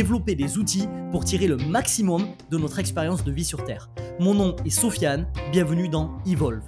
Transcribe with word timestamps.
développer 0.00 0.34
des 0.34 0.56
outils 0.56 0.88
pour 1.10 1.26
tirer 1.26 1.46
le 1.46 1.58
maximum 1.58 2.26
de 2.50 2.56
notre 2.56 2.78
expérience 2.78 3.22
de 3.22 3.30
vie 3.30 3.44
sur 3.44 3.64
Terre. 3.64 3.90
Mon 4.18 4.32
nom 4.32 4.56
est 4.64 4.70
Sofiane, 4.70 5.30
bienvenue 5.52 5.90
dans 5.90 6.16
Evolve. 6.24 6.64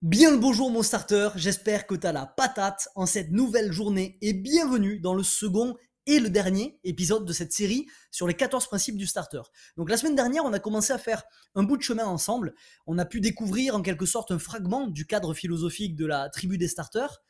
Bien 0.00 0.30
le 0.30 0.38
bonjour 0.38 0.70
mon 0.70 0.82
starter, 0.82 1.28
j'espère 1.36 1.86
que 1.86 1.94
tu 1.94 2.06
as 2.06 2.12
la 2.12 2.24
patate 2.24 2.88
en 2.94 3.04
cette 3.04 3.30
nouvelle 3.30 3.72
journée 3.72 4.16
et 4.22 4.32
bienvenue 4.32 5.00
dans 5.00 5.12
le 5.12 5.22
second 5.22 5.76
et 6.06 6.18
le 6.18 6.30
dernier 6.30 6.80
épisode 6.82 7.26
de 7.26 7.34
cette 7.34 7.52
série 7.52 7.86
sur 8.10 8.26
les 8.26 8.32
14 8.34 8.66
principes 8.68 8.96
du 8.96 9.06
starter. 9.06 9.42
Donc 9.76 9.90
la 9.90 9.98
semaine 9.98 10.14
dernière, 10.14 10.46
on 10.46 10.52
a 10.54 10.58
commencé 10.58 10.94
à 10.94 10.98
faire 10.98 11.24
un 11.54 11.62
bout 11.62 11.76
de 11.76 11.82
chemin 11.82 12.06
ensemble, 12.06 12.54
on 12.86 12.96
a 12.96 13.04
pu 13.04 13.20
découvrir 13.20 13.76
en 13.76 13.82
quelque 13.82 14.06
sorte 14.06 14.30
un 14.30 14.38
fragment 14.38 14.86
du 14.86 15.04
cadre 15.04 15.34
philosophique 15.34 15.94
de 15.94 16.06
la 16.06 16.30
tribu 16.30 16.56
des 16.56 16.68
starters 16.68 17.20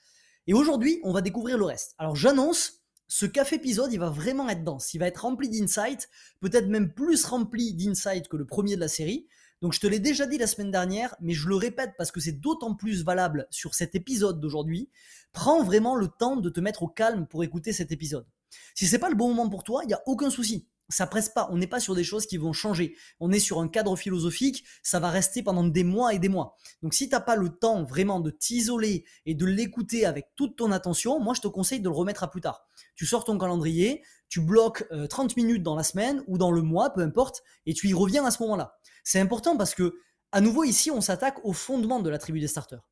et 0.46 0.54
aujourd'hui, 0.54 1.00
on 1.02 1.12
va 1.12 1.20
découvrir 1.20 1.58
le 1.58 1.64
reste. 1.64 1.94
Alors 1.98 2.16
j'annonce, 2.16 2.84
ce 3.08 3.26
café 3.26 3.56
épisode, 3.56 3.92
il 3.92 3.98
va 3.98 4.10
vraiment 4.10 4.48
être 4.48 4.64
dense, 4.64 4.94
il 4.94 4.98
va 4.98 5.06
être 5.06 5.22
rempli 5.22 5.48
d'insights, 5.48 6.08
peut-être 6.40 6.68
même 6.68 6.92
plus 6.92 7.24
rempli 7.24 7.74
d'insights 7.74 8.28
que 8.28 8.36
le 8.36 8.46
premier 8.46 8.76
de 8.76 8.80
la 8.80 8.88
série. 8.88 9.26
Donc 9.62 9.72
je 9.72 9.80
te 9.80 9.86
l'ai 9.86 10.00
déjà 10.00 10.26
dit 10.26 10.38
la 10.38 10.46
semaine 10.46 10.70
dernière, 10.70 11.16
mais 11.20 11.32
je 11.32 11.48
le 11.48 11.56
répète 11.56 11.92
parce 11.96 12.12
que 12.12 12.20
c'est 12.20 12.40
d'autant 12.40 12.74
plus 12.74 13.04
valable 13.04 13.46
sur 13.50 13.74
cet 13.74 13.94
épisode 13.94 14.40
d'aujourd'hui. 14.40 14.90
Prends 15.32 15.62
vraiment 15.62 15.94
le 15.94 16.08
temps 16.08 16.36
de 16.36 16.50
te 16.50 16.60
mettre 16.60 16.82
au 16.82 16.88
calme 16.88 17.26
pour 17.26 17.42
écouter 17.42 17.72
cet 17.72 17.90
épisode. 17.90 18.26
Si 18.74 18.86
c'est 18.86 18.98
pas 18.98 19.08
le 19.08 19.14
bon 19.14 19.28
moment 19.28 19.48
pour 19.48 19.64
toi, 19.64 19.82
il 19.82 19.88
n'y 19.88 19.94
a 19.94 20.02
aucun 20.06 20.30
souci 20.30 20.68
ça 20.88 21.06
presse 21.06 21.28
pas. 21.28 21.48
On 21.50 21.56
n'est 21.56 21.66
pas 21.66 21.80
sur 21.80 21.94
des 21.94 22.04
choses 22.04 22.26
qui 22.26 22.36
vont 22.36 22.52
changer. 22.52 22.96
On 23.20 23.32
est 23.32 23.40
sur 23.40 23.60
un 23.60 23.68
cadre 23.68 23.96
philosophique. 23.96 24.64
Ça 24.82 25.00
va 25.00 25.10
rester 25.10 25.42
pendant 25.42 25.64
des 25.64 25.84
mois 25.84 26.14
et 26.14 26.18
des 26.18 26.28
mois. 26.28 26.56
Donc, 26.82 26.94
si 26.94 27.08
t'as 27.08 27.20
pas 27.20 27.36
le 27.36 27.48
temps 27.48 27.84
vraiment 27.84 28.20
de 28.20 28.30
t'isoler 28.30 29.04
et 29.24 29.34
de 29.34 29.46
l'écouter 29.46 30.06
avec 30.06 30.28
toute 30.36 30.56
ton 30.56 30.72
attention, 30.72 31.20
moi, 31.20 31.34
je 31.34 31.40
te 31.40 31.48
conseille 31.48 31.80
de 31.80 31.88
le 31.88 31.94
remettre 31.94 32.22
à 32.22 32.30
plus 32.30 32.40
tard. 32.40 32.66
Tu 32.94 33.06
sors 33.06 33.24
ton 33.24 33.38
calendrier, 33.38 34.02
tu 34.28 34.40
bloques 34.40 34.86
30 35.10 35.32
euh, 35.32 35.34
minutes 35.36 35.62
dans 35.62 35.76
la 35.76 35.82
semaine 35.82 36.22
ou 36.26 36.38
dans 36.38 36.50
le 36.50 36.62
mois, 36.62 36.90
peu 36.90 37.00
importe, 37.00 37.42
et 37.66 37.74
tu 37.74 37.88
y 37.88 37.94
reviens 37.94 38.24
à 38.24 38.30
ce 38.30 38.42
moment-là. 38.42 38.78
C'est 39.04 39.20
important 39.20 39.56
parce 39.56 39.74
que, 39.74 39.98
à 40.32 40.40
nouveau, 40.40 40.64
ici, 40.64 40.90
on 40.90 41.00
s'attaque 41.00 41.44
au 41.44 41.52
fondement 41.52 42.00
de 42.00 42.10
la 42.10 42.18
tribu 42.18 42.40
des 42.40 42.48
starters 42.48 42.86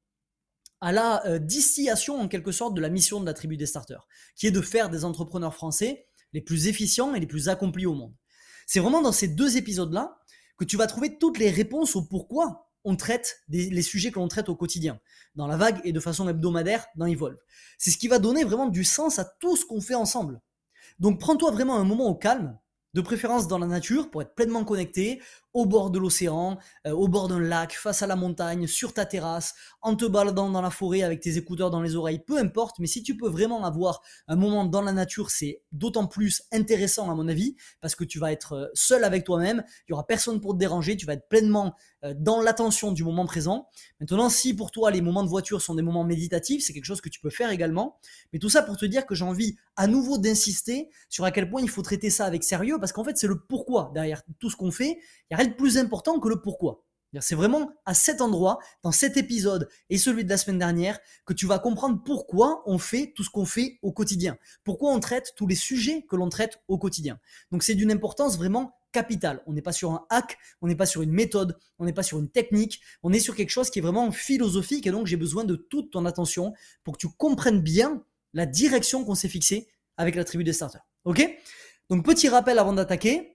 à 0.81 0.93
la 0.93 1.25
euh, 1.27 1.39
distillation 1.39 2.21
en 2.21 2.29
quelque 2.29 2.53
sorte 2.53 2.75
de 2.75 2.81
la 2.83 2.91
mission 2.91 3.19
de 3.19 3.25
la 3.25 3.33
tribu 3.33 3.57
des 3.57 3.65
starters, 3.65 4.07
qui 4.37 4.47
est 4.47 4.51
de 4.51 4.61
faire 4.61 4.91
des 4.91 5.07
entrepreneurs 5.07 5.55
français 5.55 6.05
les 6.35 6.43
plus 6.43 6.67
efficients 6.67 7.15
et 7.15 7.21
les 7.21 7.27
plus 7.27 7.49
accomplis 7.49 7.87
au 7.87 7.95
monde. 7.95 8.13
C'est 8.67 8.81
vraiment 8.81 9.01
dans 9.01 9.13
ces 9.13 9.29
deux 9.29 9.57
épisodes-là 9.57 10.19
que 10.59 10.65
tu 10.65 10.77
vas 10.77 10.87
trouver 10.87 11.17
toutes 11.19 11.39
les 11.39 11.51
réponses 11.51 11.97
au 11.97 12.03
pourquoi 12.03 12.71
on 12.85 12.97
traite 12.97 13.41
les 13.49 13.83
sujets 13.83 14.11
que 14.11 14.19
l'on 14.19 14.29
traite 14.29 14.51
au 14.51 14.57
quotidien, 14.57 15.01
dans 15.35 15.47
la 15.47 15.57
vague 15.57 15.81
et 15.85 15.93
de 15.93 16.01
façon 16.01 16.29
hebdomadaire 16.29 16.87
dans 16.97 17.07
Evolve. 17.07 17.39
C'est 17.79 17.91
ce 17.91 17.97
qui 17.97 18.09
va 18.09 18.19
donner 18.19 18.45
vraiment 18.45 18.67
du 18.67 18.85
sens 18.85 19.19
à 19.19 19.25
tout 19.25 19.57
ce 19.57 19.65
qu'on 19.65 19.81
fait 19.81 19.95
ensemble. 19.95 20.43
Donc 20.99 21.19
prends-toi 21.19 21.51
vraiment 21.51 21.77
un 21.77 21.85
moment 21.85 22.07
au 22.07 22.15
calme, 22.15 22.59
de 22.93 23.01
préférence 23.01 23.49
dans 23.49 23.59
la 23.59 23.67
nature 23.67 24.11
pour 24.11 24.23
être 24.23 24.35
pleinement 24.35 24.65
connecté, 24.65 25.21
au 25.55 25.67
bord 25.67 25.91
de 25.91 26.01
l'océan, 26.01 26.59
euh, 26.87 26.91
au 26.91 27.07
bord 27.07 27.29
d'un 27.29 27.41
lac, 27.41 27.73
face 27.73 28.03
à 28.03 28.07
la 28.09 28.17
montagne, 28.17 28.67
sur 28.67 28.93
ta 28.93 29.07
terrasse, 29.07 29.55
en 29.81 29.95
te 29.95 30.05
baladant 30.05 30.51
dans 30.51 30.61
la 30.61 30.71
forêt 30.71 31.03
avec 31.03 31.21
tes 31.21 31.37
écouteurs 31.37 31.71
dans 31.71 31.81
les 31.81 31.95
oreilles, 31.95 32.19
peu 32.19 32.39
importe, 32.39 32.81
mais 32.81 32.89
si 32.89 33.03
tu 33.05 33.17
peux 33.17 33.29
vraiment 33.29 33.65
avoir 33.65 34.03
un 34.27 34.37
moment 34.37 34.65
dans 34.65 34.83
la 34.83 34.93
nature, 34.93 35.31
c'est 35.31 35.63
d'autant 35.71 36.07
plus 36.07 36.43
intéressant 36.53 37.11
à 37.11 37.15
mon 37.15 37.29
avis, 37.29 37.57
parce 37.81 37.95
que 37.95 38.05
tu 38.05 38.19
vas 38.19 38.33
être 38.33 38.53
euh, 38.55 38.67
seul 38.75 39.05
avec 39.05 39.25
toi-même, 39.25 39.65
il 39.89 39.93
y 39.93 39.95
aura 39.95 40.07
personne 40.07 40.41
pour 40.41 40.55
te 40.55 40.59
déranger, 40.59 40.97
tu 40.97 41.07
vas 41.07 41.15
être 41.15 41.29
pleinement 41.29 41.75
euh, 42.05 42.15
dans 42.19 42.43
l'attention 42.43 42.91
du 42.91 43.05
moment 43.05 43.25
présent. 43.25 43.69
Maintenant, 44.01 44.29
si 44.29 44.55
pour 44.55 44.73
toi 44.73 44.91
les 44.91 45.01
moments 45.01 45.23
de 45.23 45.29
voiture 45.29 45.63
sont 45.63 45.77
des 45.77 45.83
moments 45.83 46.05
méditatifs, 46.05 46.65
c'est 46.65 46.73
quelque 46.73 46.85
chose 46.85 47.01
que 47.01 47.09
tu 47.09 47.21
peux 47.21 47.31
faire 47.31 47.51
également, 47.51 47.99
mais 48.33 48.41
tout 48.41 48.51
ça 48.51 48.63
pour 48.63 48.77
te 48.77 48.87
dire 48.87 49.07
que 49.07 49.15
j'ai 49.15 49.25
envie 49.25 49.57
à 49.77 49.87
nouveau 49.87 50.19
d'insister 50.19 50.91
sur 51.09 51.25
à 51.25 51.31
quel 51.31 51.49
point 51.49 51.63
il 51.63 51.71
faut 51.71 51.83
traiter 51.83 52.11
ça 52.11 52.25
avec 52.25 52.43
sérieux, 52.43 52.79
parce 52.81 52.93
qu'en 52.93 53.05
fait 53.05 53.17
c'est 53.17 53.29
le 53.29 53.39
pourquoi 53.39 53.93
derrière 53.95 54.23
tout 54.41 54.51
ce 54.51 54.57
qu'on 54.57 54.73
fait, 54.73 54.99
il 55.31 55.37
y 55.37 55.41
a 55.41 55.44
plus 55.53 55.79
important 55.79 56.19
que 56.19 56.29
le 56.29 56.41
pourquoi. 56.41 56.85
C'est 57.21 57.35
vraiment 57.35 57.73
à 57.85 57.95
cet 57.95 58.21
endroit, 58.21 58.59
dans 58.83 58.93
cet 58.93 59.17
épisode 59.17 59.69
et 59.91 59.99
celui 59.99 60.25
de 60.25 60.31
la 60.31 60.37
semaine 60.37 60.59
dernière, 60.59 60.99
que 61.27 61.33
tu 61.33 61.47
vas 61.47 61.59
comprendre 61.59 62.03
pourquoi 62.05 62.63
on 62.67 62.79
fait 62.79 63.13
tout 63.15 63.23
ce 63.23 63.31
qu'on 63.31 63.45
fait 63.45 63.79
au 63.83 63.93
quotidien. 63.93 64.37
Pourquoi 64.65 64.93
on 64.93 65.01
traite 65.01 65.33
tous 65.37 65.47
les 65.47 65.55
sujets 65.55 66.05
que 66.09 66.17
l'on 66.17 66.29
traite 66.29 66.61
au 66.69 66.79
quotidien. 66.79 67.21
Donc 67.53 67.63
c'est 67.63 67.75
d'une 67.75 67.93
importance 67.93 68.37
vraiment 68.37 68.75
capitale. 68.93 69.43
On 69.47 69.53
n'est 69.53 69.63
pas 69.63 69.73
sur 69.73 69.93
un 69.93 70.07
hack, 70.11 70.39
on 70.61 70.67
n'est 70.67 70.77
pas 70.77 70.87
sur 70.87 71.03
une 71.03 71.13
méthode, 71.13 71.57
on 71.79 71.85
n'est 71.85 71.93
pas 71.93 72.03
sur 72.03 72.19
une 72.19 72.29
technique, 72.29 72.81
on 73.03 73.13
est 73.13 73.21
sur 73.21 73.37
quelque 73.37 73.51
chose 73.51 73.71
qui 73.71 73.81
est 73.81 73.83
vraiment 73.83 74.11
philosophique 74.13 74.87
et 74.87 74.91
donc 74.91 75.07
j'ai 75.07 75.17
besoin 75.17 75.45
de 75.45 75.57
toute 75.57 75.93
ton 75.93 76.07
attention 76.07 76.53
pour 76.85 76.95
que 76.95 76.99
tu 76.99 77.09
comprennes 77.09 77.61
bien 77.61 78.03
la 78.33 78.47
direction 78.47 79.05
qu'on 79.05 79.15
s'est 79.15 79.29
fixée 79.29 79.69
avec 79.97 80.15
la 80.17 80.25
tribu 80.25 80.43
des 80.43 80.53
starters. 80.53 80.83
Ok? 81.05 81.29
Donc 81.91 82.05
petit 82.05 82.29
rappel 82.29 82.59
avant 82.59 82.73
d'attaquer, 82.73 83.34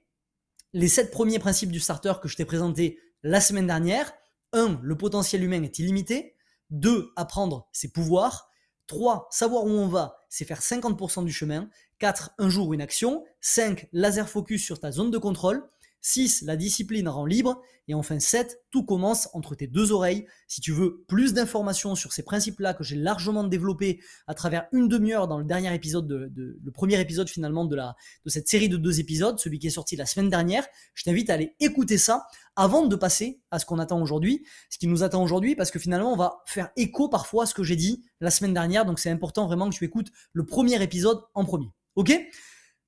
les 0.73 0.87
sept 0.87 1.11
premiers 1.11 1.39
principes 1.39 1.71
du 1.71 1.79
starter 1.79 2.13
que 2.21 2.27
je 2.27 2.35
t'ai 2.35 2.45
présentés 2.45 2.99
la 3.23 3.41
semaine 3.41 3.67
dernière. 3.67 4.13
1. 4.53 4.79
Le 4.81 4.97
potentiel 4.97 5.43
humain 5.43 5.63
est 5.63 5.79
illimité. 5.79 6.35
2. 6.71 7.11
Apprendre 7.15 7.67
ses 7.71 7.91
pouvoirs. 7.91 8.49
3. 8.87 9.27
Savoir 9.31 9.65
où 9.65 9.69
on 9.69 9.87
va, 9.87 10.17
c'est 10.29 10.45
faire 10.45 10.61
50% 10.61 11.25
du 11.25 11.31
chemin. 11.31 11.69
4. 11.99 12.31
Un 12.37 12.49
jour, 12.49 12.73
une 12.73 12.81
action. 12.81 13.23
5. 13.41 13.87
Laser 13.93 14.29
focus 14.29 14.63
sur 14.63 14.79
ta 14.79 14.91
zone 14.91 15.11
de 15.11 15.17
contrôle. 15.17 15.67
6. 16.01 16.43
La 16.43 16.55
discipline 16.55 17.07
rend 17.07 17.25
libre. 17.25 17.61
Et 17.87 17.95
enfin 17.95 18.19
7. 18.19 18.61
Tout 18.69 18.83
commence 18.83 19.29
entre 19.33 19.55
tes 19.55 19.65
deux 19.65 19.91
oreilles. 19.91 20.27
Si 20.47 20.61
tu 20.61 20.71
veux 20.71 21.03
plus 21.07 21.33
d'informations 21.33 21.95
sur 21.95 22.13
ces 22.13 22.21
principes-là 22.21 22.75
que 22.75 22.83
j'ai 22.83 22.95
largement 22.95 23.43
développés 23.43 23.99
à 24.27 24.35
travers 24.35 24.67
une 24.71 24.87
demi-heure 24.87 25.27
dans 25.27 25.39
le 25.39 25.43
dernier 25.43 25.73
épisode, 25.73 26.07
de, 26.07 26.59
le 26.63 26.71
premier 26.71 26.99
épisode 27.01 27.29
finalement 27.29 27.65
de, 27.65 27.75
la, 27.75 27.95
de 28.25 28.29
cette 28.29 28.47
série 28.47 28.69
de 28.69 28.77
deux 28.77 28.99
épisodes, 28.99 29.39
celui 29.39 29.57
qui 29.57 29.67
est 29.67 29.71
sorti 29.71 29.95
la 29.95 30.05
semaine 30.05 30.29
dernière, 30.29 30.67
je 30.93 31.03
t'invite 31.03 31.31
à 31.31 31.33
aller 31.33 31.55
écouter 31.59 31.97
ça 31.97 32.27
avant 32.55 32.85
de 32.85 32.95
passer 32.95 33.41
à 33.49 33.57
ce 33.57 33.65
qu'on 33.65 33.79
attend 33.79 34.01
aujourd'hui, 34.01 34.45
ce 34.69 34.77
qui 34.77 34.85
nous 34.85 35.01
attend 35.01 35.23
aujourd'hui, 35.23 35.55
parce 35.55 35.71
que 35.71 35.79
finalement 35.79 36.13
on 36.13 36.17
va 36.17 36.43
faire 36.45 36.69
écho 36.75 37.09
parfois 37.09 37.43
à 37.43 37.45
ce 37.47 37.55
que 37.55 37.63
j'ai 37.63 37.75
dit 37.75 38.03
la 38.21 38.29
semaine 38.29 38.53
dernière. 38.53 38.85
Donc 38.85 38.99
c'est 38.99 39.09
important 39.09 39.47
vraiment 39.47 39.67
que 39.69 39.75
tu 39.75 39.85
écoutes 39.85 40.11
le 40.33 40.45
premier 40.45 40.81
épisode 40.83 41.21
en 41.33 41.43
premier. 41.43 41.71
Ok? 41.95 42.13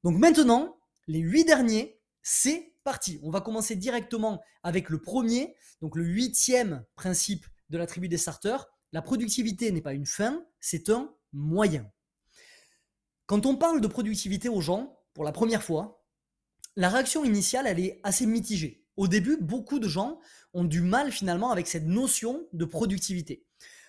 Donc 0.04 0.18
maintenant, 0.18 0.78
les 1.08 1.20
huit 1.20 1.46
derniers, 1.46 2.00
c'est 2.22 2.71
parti. 2.84 3.20
On 3.24 3.30
va 3.30 3.42
commencer 3.42 3.76
directement 3.76 4.42
avec 4.64 4.90
le 4.90 5.02
premier, 5.02 5.56
donc 5.82 5.96
le 5.96 6.04
huitième 6.04 6.86
principe 6.96 7.46
de 7.70 7.78
la 7.78 7.88
tribu 7.88 8.08
des 8.08 8.18
starters. 8.18 8.68
La 8.92 9.02
productivité 9.02 9.72
n'est 9.72 9.82
pas 9.82 9.94
une 9.94 10.06
fin, 10.06 10.46
c'est 10.60 10.90
un 10.90 11.14
moyen. 11.34 11.90
Quand 13.26 13.46
on 13.46 13.56
parle 13.56 13.82
de 13.82 13.88
productivité 13.88 14.50
aux 14.50 14.62
gens, 14.62 15.00
pour 15.14 15.24
la 15.24 15.32
première 15.32 15.64
fois, 15.64 16.04
la 16.76 16.90
réaction 16.90 17.24
initiale, 17.24 17.68
elle 17.68 17.80
est 17.80 18.00
assez 18.04 18.26
mitigée. 18.26 18.86
Au 18.98 19.08
début, 19.08 19.38
beaucoup 19.38 19.80
de 19.80 19.88
gens 19.88 20.20
ont 20.54 20.66
du 20.66 20.82
mal 20.82 21.12
finalement 21.12 21.52
avec 21.52 21.68
cette 21.68 21.86
notion 21.86 22.48
de 22.54 22.66
productivité. 22.66 23.46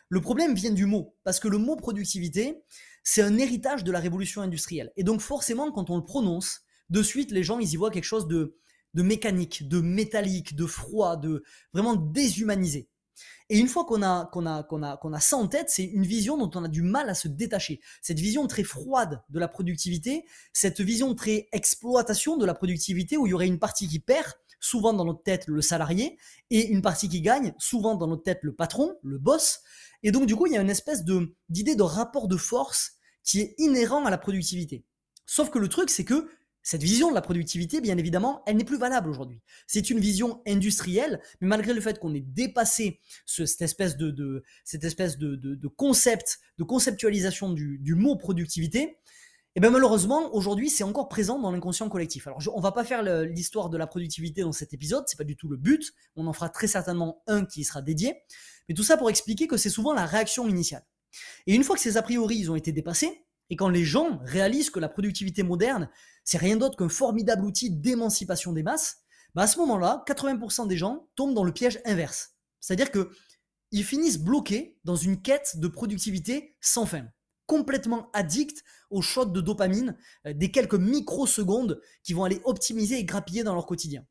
Le 0.09 0.21
problème 0.21 0.55
vient 0.55 0.71
du 0.71 0.87
mot, 0.87 1.17
parce 1.25 1.41
que 1.41 1.49
le 1.49 1.59
mot 1.59 1.75
productivité, 1.75 2.63
c'est 3.03 3.23
un 3.23 3.39
héritage 3.39 3.83
de 3.83 3.91
la 3.91 3.99
révolution 3.99 4.43
industrielle. 4.43 4.93
Et 4.97 5.05
donc 5.05 5.21
forcément, 5.21 5.73
quand 5.73 5.91
on 5.91 5.97
le 5.97 6.05
prononce, 6.05 6.63
de 6.91 7.03
suite, 7.03 7.31
les 7.31 7.43
gens, 7.43 7.59
ils 7.59 7.73
y 7.73 7.77
voient 7.77 7.91
quelque 7.91 8.05
chose 8.05 8.29
de 8.29 8.59
de 8.95 9.03
mécanique, 9.03 9.69
de 9.69 9.81
métallique, 9.81 10.55
de 10.55 10.67
froid, 10.67 11.17
de 11.17 11.43
vraiment 11.73 11.97
déshumanisé. 11.97 12.89
Et 13.49 13.59
une 13.59 13.69
fois 13.69 13.85
qu'on 13.85 14.03
a, 14.03 14.27
qu'on 14.33 14.47
a, 14.47 14.63
qu'on 14.63 14.83
a, 14.83 14.97
qu'on 14.97 15.13
a 15.13 15.21
ça 15.21 15.37
en 15.37 15.47
tête, 15.47 15.69
c'est 15.69 15.85
une 15.85 16.07
vision 16.07 16.39
dont 16.39 16.51
on 16.55 16.65
a 16.65 16.69
du 16.69 16.83
mal 16.83 17.11
à 17.11 17.15
se 17.15 17.29
détacher. 17.29 17.81
Cette 18.01 18.19
vision 18.19 18.47
très 18.47 18.63
froide 18.63 19.23
de 19.29 19.39
la 19.39 19.49
productivité, 19.49 20.25
cette 20.53 20.81
vision 20.81 21.15
très 21.15 21.49
exploitation 21.53 22.37
de 22.37 22.47
la 22.47 22.55
productivité 22.55 23.17
où 23.17 23.27
il 23.27 23.31
y 23.31 23.35
aurait 23.35 23.47
une 23.47 23.59
partie 23.59 23.89
qui 23.89 23.99
perd, 23.99 24.33
souvent 24.59 24.93
dans 24.93 25.05
notre 25.05 25.23
tête 25.23 25.49
le 25.49 25.61
salarié, 25.61 26.19
et 26.51 26.69
une 26.69 26.83
partie 26.83 27.09
qui 27.09 27.21
gagne, 27.21 27.53
souvent 27.59 27.95
dans 27.97 28.07
notre 28.07 28.23
tête 28.23 28.41
le 28.43 28.55
patron, 28.55 28.97
le 29.03 29.19
boss. 29.19 29.61
Et 30.03 30.13
donc 30.13 30.27
du 30.27 30.37
coup, 30.37 30.47
il 30.47 30.53
y 30.55 30.57
a 30.57 30.63
une 30.63 30.71
espèce 30.71 31.05
d'idée 31.49 31.75
de 31.75 31.83
rapport 31.83 32.29
de 32.29 32.37
force 32.37 32.93
qui 33.23 33.41
est 33.41 33.55
inhérent 33.59 34.05
à 34.05 34.11
la 34.11 34.19
productivité. 34.19 34.85
Sauf 35.27 35.51
que 35.51 35.59
le 35.59 35.69
truc, 35.69 35.91
c'est 35.91 36.05
que 36.05 36.29
Cette 36.63 36.83
vision 36.83 37.11
de 37.11 37.15
la 37.15 37.23
productivité, 37.23 37.81
bien 37.81 37.99
évidemment, 37.99 38.43
elle 38.47 38.57
n'est 38.57 38.65
plus 38.65 38.79
valable 38.79 39.09
aujourd'hui. 39.11 39.41
C'est 39.67 39.91
une 39.91 39.99
vision 39.99 40.43
industrielle, 40.47 41.21
mais 41.41 41.49
malgré 41.49 41.75
le 41.75 41.81
fait 41.81 41.99
qu'on 41.99 42.15
ait 42.15 42.21
dépassé 42.21 43.01
cette 43.27 43.63
espèce 43.63 43.97
de, 43.97 44.45
concept, 45.77 46.39
de 46.59 46.65
conceptualisation 46.65 47.51
du, 47.53 47.95
mot 47.97 48.17
productivité, 48.17 48.97
et 49.55 49.59
eh 49.59 49.61
bien 49.61 49.69
malheureusement, 49.69 50.35
aujourd'hui, 50.35 50.71
c'est 50.71 50.83
encore 50.83 51.11
présent 51.11 51.39
dans 51.39 51.51
l'inconscient 51.51 51.91
collectif. 51.91 52.27
Alors, 52.27 52.41
on 52.55 52.61
va 52.61 52.73
pas 52.73 52.85
faire 52.85 53.03
l'histoire 53.27 53.69
de 53.69 53.77
la 53.77 53.87
productivité 53.87 54.41
dans 54.41 54.53
cet 54.53 54.73
épisode, 54.73 55.05
c'est 55.07 55.19
pas 55.19 55.25
du 55.25 55.37
tout 55.37 55.47
le 55.47 55.59
but. 55.59 55.93
On 56.17 56.27
en 56.27 56.33
fera 56.33 56.49
très 56.49 56.67
certainement 56.67 57.23
un 57.27 57.45
qui 57.45 57.63
sera 57.63 57.83
dédié. 57.83 58.15
Mais 58.67 58.75
tout 58.75 58.83
ça 58.83 58.97
pour 58.97 59.11
expliquer 59.11 59.47
que 59.49 59.59
c'est 59.59 59.69
souvent 59.69 59.93
la 59.93 60.07
réaction 60.07 60.49
initiale. 60.49 60.87
Et 61.47 61.55
une 61.55 61.65
fois 61.65 61.77
que 61.77 61.83
ces 61.83 61.99
a 61.99 62.03
priori 62.03 62.39
ils 62.39 62.51
ont 62.51 62.57
été 62.57 62.73
dépassés, 62.73 63.27
et 63.53 63.57
quand 63.57 63.69
les 63.69 63.85
gens 63.85 64.19
réalisent 64.25 64.71
que 64.71 64.81
la 64.81 64.89
productivité 64.89 65.43
moderne, 65.43 65.91
c'est 66.25 66.39
rien 66.39 66.57
d'autre 66.57 66.79
qu'un 66.79 66.89
formidable 66.89 67.45
outil 67.45 67.71
d'émancipation 67.71 68.55
des 68.55 68.63
masses, 68.63 69.03
bah 69.35 69.43
à 69.43 69.47
ce 69.47 69.59
moment-là, 69.59 70.03
80% 70.09 70.69
des 70.69 70.79
gens 70.79 71.07
tombent 71.17 71.35
dans 71.35 71.45
le 71.45 71.53
piège 71.53 71.79
inverse. 71.85 72.31
C'est-à-dire 72.61 72.91
que 72.91 73.11
ils 73.71 73.85
finissent 73.85 74.19
bloqués 74.19 74.79
dans 74.85 74.97
une 74.97 75.21
quête 75.21 75.59
de 75.59 75.69
productivité 75.69 76.57
sans 76.63 76.87
fin, 76.87 77.05
complètement 77.45 78.09
addicts 78.15 78.65
au 78.89 79.03
shot 79.03 79.27
de 79.27 79.43
dopamine 79.43 79.99
euh, 80.27 80.33
des 80.33 80.51
quelques 80.51 80.73
microsecondes 80.73 81.79
qui 82.03 82.15
vont 82.15 82.25
aller 82.25 82.41
optimiser 82.45 83.01
et 83.01 83.05
grappiller 83.05 83.45
dans 83.45 83.55
leur 83.55 83.67
quotidien. 83.67 84.07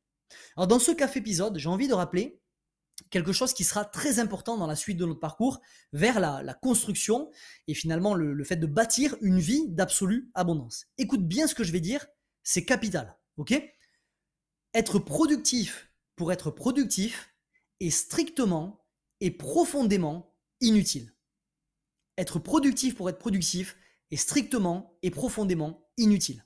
Alors 0.55 0.67
dans 0.67 0.77
ce 0.77 0.91
café 0.91 1.17
épisode, 1.17 1.57
j'ai 1.57 1.69
envie 1.69 1.87
de 1.87 1.95
rappeler 1.95 2.40
quelque 3.09 3.31
chose 3.31 3.53
qui 3.53 3.63
sera 3.63 3.85
très 3.85 4.19
important 4.19 4.57
dans 4.57 4.67
la 4.67 4.75
suite 4.75 4.97
de 4.97 5.05
notre 5.05 5.19
parcours 5.19 5.61
vers 5.93 6.19
la, 6.19 6.53
construction 6.61 7.31
et 7.67 7.73
finalement 7.73 8.13
le, 8.13 8.43
fait 8.43 8.57
de 8.57 8.67
bâtir 8.67 9.15
une 9.21 9.39
vie 9.39 9.67
d'absolue 9.69 10.29
abondance. 10.33 10.87
Écoute 10.97 11.27
bien 11.27 11.47
ce 11.47 11.55
que 11.55 11.63
je 11.63 11.71
vais 11.71 11.79
dire, 11.79 12.05
c'est 12.43 12.65
capital, 12.65 13.17
ok? 13.37 13.61
Être 14.73 14.99
productif 14.99 15.91
pour 16.15 16.31
être 16.31 16.51
productif 16.51 17.33
est 17.79 17.89
strictement 17.89 18.85
et 19.19 19.31
profondément 19.31 20.35
inutile. 20.59 21.15
Être 22.17 22.39
productif 22.39 22.95
pour 22.95 23.09
être 23.09 23.19
productif 23.19 23.77
est 24.11 24.17
strictement 24.17 24.97
et 25.01 25.09
profondément 25.09 25.89
inutile. 25.97 26.45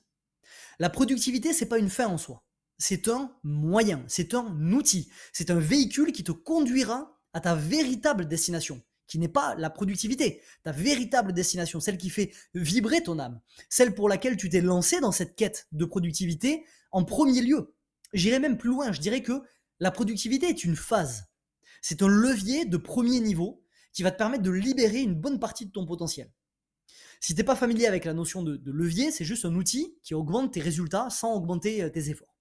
La 0.78 0.90
productivité, 0.90 1.52
c'est 1.52 1.66
pas 1.66 1.78
une 1.78 1.90
fin 1.90 2.06
en 2.06 2.18
soi 2.18 2.45
c'est 2.78 3.08
un 3.08 3.32
moyen, 3.42 4.04
c'est 4.06 4.34
un 4.34 4.72
outil, 4.72 5.10
c'est 5.32 5.50
un 5.50 5.58
véhicule 5.58 6.12
qui 6.12 6.24
te 6.24 6.32
conduira 6.32 7.18
à 7.32 7.40
ta 7.40 7.54
véritable 7.54 8.26
destination, 8.26 8.82
qui 9.06 9.18
n'est 9.18 9.28
pas 9.28 9.54
la 9.56 9.70
productivité, 9.70 10.42
ta 10.62 10.72
véritable 10.72 11.32
destination, 11.32 11.80
celle 11.80 11.98
qui 11.98 12.10
fait 12.10 12.32
vibrer 12.54 13.02
ton 13.02 13.18
âme, 13.18 13.40
celle 13.68 13.94
pour 13.94 14.08
laquelle 14.08 14.36
tu 14.36 14.48
t'es 14.48 14.60
lancé 14.60 15.00
dans 15.00 15.12
cette 15.12 15.36
quête 15.36 15.68
de 15.72 15.84
productivité 15.84 16.64
en 16.92 17.04
premier 17.04 17.40
lieu. 17.40 17.74
J'irai 18.12 18.38
même 18.38 18.58
plus 18.58 18.70
loin, 18.70 18.92
je 18.92 19.00
dirais 19.00 19.22
que 19.22 19.42
la 19.80 19.90
productivité 19.90 20.48
est 20.48 20.64
une 20.64 20.76
phase. 20.76 21.26
C'est 21.82 22.02
un 22.02 22.08
levier 22.08 22.64
de 22.64 22.76
premier 22.76 23.20
niveau 23.20 23.62
qui 23.92 24.02
va 24.02 24.10
te 24.10 24.18
permettre 24.18 24.42
de 24.42 24.50
libérer 24.50 25.00
une 25.00 25.14
bonne 25.14 25.38
partie 25.38 25.66
de 25.66 25.72
ton 25.72 25.86
potentiel. 25.86 26.30
Si 27.20 27.34
tu 27.34 27.40
n'es 27.40 27.44
pas 27.44 27.56
familier 27.56 27.86
avec 27.86 28.04
la 28.04 28.12
notion 28.12 28.42
de, 28.42 28.56
de 28.56 28.70
levier, 28.70 29.10
c'est 29.10 29.24
juste 29.24 29.44
un 29.44 29.54
outil 29.54 29.96
qui 30.02 30.14
augmente 30.14 30.52
tes 30.52 30.60
résultats 30.60 31.08
sans 31.10 31.34
augmenter 31.34 31.82
euh, 31.82 31.88
tes 31.88 32.10
efforts. 32.10 32.35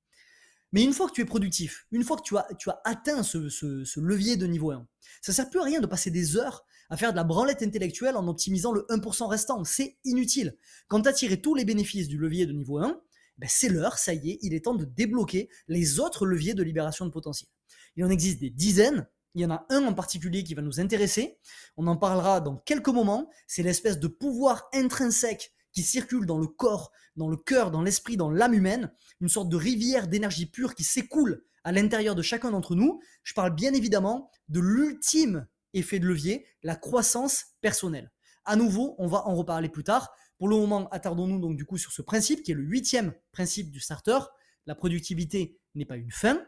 Mais 0.71 0.83
une 0.83 0.93
fois 0.93 1.07
que 1.07 1.13
tu 1.13 1.21
es 1.21 1.25
productif, 1.25 1.87
une 1.91 2.03
fois 2.03 2.17
que 2.17 2.23
tu 2.23 2.35
as, 2.37 2.81
atteint 2.83 3.23
ce, 3.23 3.99
levier 3.99 4.35
de 4.37 4.47
niveau 4.47 4.71
1, 4.71 4.87
ça 5.21 5.31
ne 5.31 5.35
sert 5.35 5.49
plus 5.49 5.59
à 5.59 5.63
rien 5.63 5.79
de 5.79 5.87
passer 5.87 6.11
des 6.11 6.37
heures 6.37 6.65
à 6.89 6.97
faire 6.97 7.11
de 7.11 7.15
la 7.15 7.23
branlette 7.23 7.63
intellectuelle 7.63 8.15
en 8.15 8.27
optimisant 8.27 8.71
le 8.71 8.85
1% 8.89 9.27
restant. 9.27 9.63
C'est 9.63 9.97
inutile. 10.03 10.55
Quand 10.87 11.01
tu 11.01 11.09
as 11.09 11.13
tiré 11.13 11.41
tous 11.41 11.55
les 11.55 11.65
bénéfices 11.65 12.07
du 12.07 12.17
levier 12.17 12.45
de 12.45 12.53
niveau 12.53 12.77
1, 12.77 13.01
ben 13.37 13.49
c'est 13.49 13.69
l'heure, 13.69 13.97
ça 13.97 14.13
y 14.13 14.31
est, 14.31 14.39
il 14.41 14.53
est 14.53 14.65
temps 14.65 14.75
de 14.75 14.85
débloquer 14.85 15.49
les 15.67 15.99
autres 15.99 16.25
leviers 16.25 16.53
de 16.53 16.63
libération 16.63 17.05
de 17.05 17.11
potentiel. 17.11 17.49
Il 17.95 18.05
en 18.05 18.09
existe 18.09 18.39
des 18.39 18.49
dizaines, 18.49 19.07
il 19.33 19.41
y 19.41 19.45
en 19.45 19.51
a 19.51 19.65
un 19.69 19.85
en 19.85 19.93
particulier 19.93 20.43
qui 20.43 20.53
va 20.53 20.61
nous 20.61 20.79
intéresser, 20.79 21.37
on 21.75 21.87
en 21.87 21.97
parlera 21.97 22.39
dans 22.39 22.55
quelques 22.55 22.89
moments, 22.89 23.29
c'est 23.47 23.63
l'espèce 23.63 23.99
de 23.99 24.07
pouvoir 24.07 24.69
intrinsèque 24.73 25.53
qui 25.75 25.83
circule 25.83 26.25
dans 26.25 26.39
le 26.39 26.47
corps, 26.47 26.91
dans 27.17 27.27
le 27.27 27.37
cœur, 27.37 27.69
dans 27.69 27.83
l'esprit, 27.83 28.17
dans 28.17 28.31
l'âme 28.31 28.53
humaine, 28.53 28.91
une 29.19 29.29
sorte 29.29 29.49
de 29.49 29.57
rivière 29.57 30.07
d'énergie 30.07 30.45
pure 30.47 30.73
qui 30.73 30.85
s'écoule 30.85 31.43
à 31.65 31.71
l'intérieur 31.71 32.15
de 32.15 32.21
chacun 32.21 32.51
d'entre 32.51 32.75
nous. 32.75 33.01
Je 33.23 33.33
parle 33.33 33.53
bien 33.53 33.73
évidemment 33.73 34.31
de 34.47 34.61
l'ultime 34.61 35.47
effet 35.73 35.99
de 35.99 36.07
levier, 36.07 36.47
la 36.63 36.75
croissance 36.75 37.45
personnelle. 37.61 38.11
À 38.45 38.55
nouveau, 38.55 38.95
on 38.97 39.07
va 39.07 39.27
en 39.27 39.35
reparler 39.35 39.69
plus 39.69 39.83
tard. 39.83 40.15
Pour 40.37 40.47
le 40.47 40.55
moment, 40.55 40.87
attardons-nous 40.89 41.39
donc 41.39 41.57
du 41.57 41.65
coup 41.65 41.77
sur 41.77 41.91
ce 41.91 42.01
principe 42.01 42.43
qui 42.43 42.51
est 42.51 42.55
le 42.55 42.63
huitième 42.63 43.13
principe 43.33 43.71
du 43.71 43.79
starter. 43.79 44.19
La 44.65 44.75
productivité 44.75 45.59
n'est 45.75 45.85
pas 45.85 45.97
une 45.97 46.11
fin, 46.11 46.45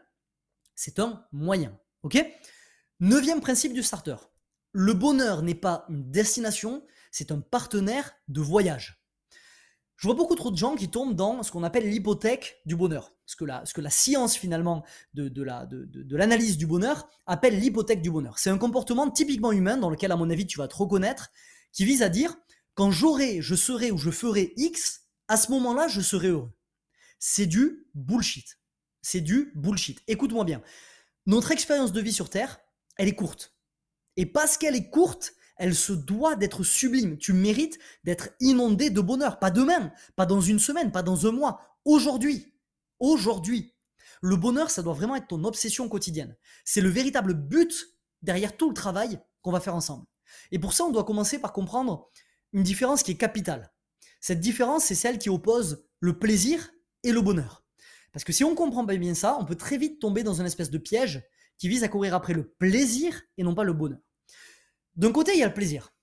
c'est 0.74 0.98
un 0.98 1.26
moyen. 1.32 1.78
Ok? 2.02 2.24
Neuvième 3.00 3.40
principe 3.40 3.74
du 3.74 3.82
starter. 3.82 4.16
Le 4.72 4.94
bonheur 4.94 5.42
n'est 5.42 5.54
pas 5.54 5.84
une 5.88 6.10
destination, 6.10 6.86
c'est 7.10 7.32
un 7.32 7.40
partenaire 7.40 8.12
de 8.28 8.40
voyage 8.40 8.98
je 9.98 10.06
vois 10.06 10.14
beaucoup 10.14 10.36
trop 10.36 10.52
de 10.52 10.56
gens 10.56 10.76
qui 10.76 10.88
tombent 10.88 11.16
dans 11.16 11.42
ce 11.42 11.50
qu'on 11.50 11.64
appelle 11.64 11.90
l'hypothèque 11.90 12.60
du 12.66 12.76
bonheur. 12.76 13.12
Ce 13.26 13.34
que 13.36 13.44
la, 13.44 13.90
science 13.90 14.36
finalement 14.36 14.84
de, 15.12 15.28
de 15.28 16.16
l'analyse 16.16 16.56
du 16.56 16.66
bonheur 16.66 17.08
appelle 17.26 17.58
l'hypothèque 17.58 18.00
du 18.00 18.10
bonheur. 18.10 18.38
C'est 18.38 18.48
un 18.48 18.58
comportement 18.58 19.10
typiquement 19.10 19.50
humain 19.52 19.76
dans 19.76 19.90
lequel 19.90 20.12
à 20.12 20.16
mon 20.16 20.30
avis 20.30 20.46
tu 20.46 20.58
vas 20.58 20.68
te 20.68 20.76
reconnaître, 20.76 21.30
qui 21.72 21.84
vise 21.84 22.02
à 22.02 22.08
dire 22.08 22.36
quand 22.74 22.92
j'aurai, 22.92 23.42
je 23.42 23.56
serai 23.56 23.90
ou 23.90 23.98
je 23.98 24.10
ferai 24.10 24.52
X, 24.56 25.02
à 25.26 25.36
ce 25.36 25.50
moment-là 25.50 25.88
je 25.88 26.00
serai 26.00 26.28
heureux. 26.28 26.52
C'est 27.18 27.46
du 27.46 27.88
bullshit. 27.94 28.60
C'est 29.02 29.20
du 29.20 29.50
bullshit. 29.56 30.00
Écoute-moi 30.06 30.44
bien. 30.44 30.62
Notre 31.26 31.50
expérience 31.50 31.92
de 31.92 32.00
vie 32.00 32.12
sur 32.12 32.30
Terre, 32.30 32.60
elle 32.96 33.08
est 33.08 33.16
courte. 33.16 33.52
Et 34.16 34.26
parce 34.26 34.56
qu'elle 34.56 34.76
est 34.76 34.90
courte, 34.90 35.32
elle 35.58 35.74
se 35.74 35.92
doit 35.92 36.36
d'être 36.36 36.62
sublime. 36.62 37.18
Tu 37.18 37.32
mérites 37.32 37.78
d'être 38.04 38.30
inondé 38.40 38.90
de 38.90 39.00
bonheur. 39.00 39.38
Pas 39.38 39.50
demain, 39.50 39.92
pas 40.16 40.26
dans 40.26 40.40
une 40.40 40.58
semaine, 40.58 40.92
pas 40.92 41.02
dans 41.02 41.26
un 41.26 41.32
mois. 41.32 41.60
Aujourd'hui. 41.84 42.54
Aujourd'hui. 43.00 43.74
Le 44.22 44.36
bonheur, 44.36 44.70
ça 44.70 44.82
doit 44.82 44.94
vraiment 44.94 45.16
être 45.16 45.28
ton 45.28 45.44
obsession 45.44 45.88
quotidienne. 45.88 46.36
C'est 46.64 46.80
le 46.80 46.88
véritable 46.88 47.34
but 47.34 47.96
derrière 48.22 48.56
tout 48.56 48.68
le 48.68 48.74
travail 48.74 49.20
qu'on 49.42 49.52
va 49.52 49.60
faire 49.60 49.74
ensemble. 49.74 50.06
Et 50.52 50.58
pour 50.58 50.72
ça, 50.72 50.84
on 50.84 50.90
doit 50.90 51.04
commencer 51.04 51.38
par 51.38 51.52
comprendre 51.52 52.10
une 52.52 52.62
différence 52.62 53.02
qui 53.02 53.12
est 53.12 53.16
capitale. 53.16 53.72
Cette 54.20 54.40
différence, 54.40 54.84
c'est 54.84 54.94
celle 54.94 55.18
qui 55.18 55.30
oppose 55.30 55.84
le 56.00 56.18
plaisir 56.18 56.70
et 57.02 57.12
le 57.12 57.20
bonheur. 57.20 57.64
Parce 58.12 58.24
que 58.24 58.32
si 58.32 58.44
on 58.44 58.54
comprend 58.54 58.84
pas 58.84 58.96
bien 58.96 59.14
ça, 59.14 59.36
on 59.40 59.44
peut 59.44 59.54
très 59.54 59.78
vite 59.78 60.00
tomber 60.00 60.22
dans 60.22 60.34
une 60.34 60.46
espèce 60.46 60.70
de 60.70 60.78
piège 60.78 61.22
qui 61.56 61.68
vise 61.68 61.84
à 61.84 61.88
courir 61.88 62.14
après 62.14 62.32
le 62.32 62.48
plaisir 62.48 63.20
et 63.36 63.42
non 63.42 63.54
pas 63.54 63.64
le 63.64 63.72
bonheur. 63.72 64.00
D'un 64.98 65.12
côté, 65.12 65.32
il 65.32 65.38
y 65.38 65.44
a 65.44 65.46
le 65.46 65.54
plaisir. 65.54 65.94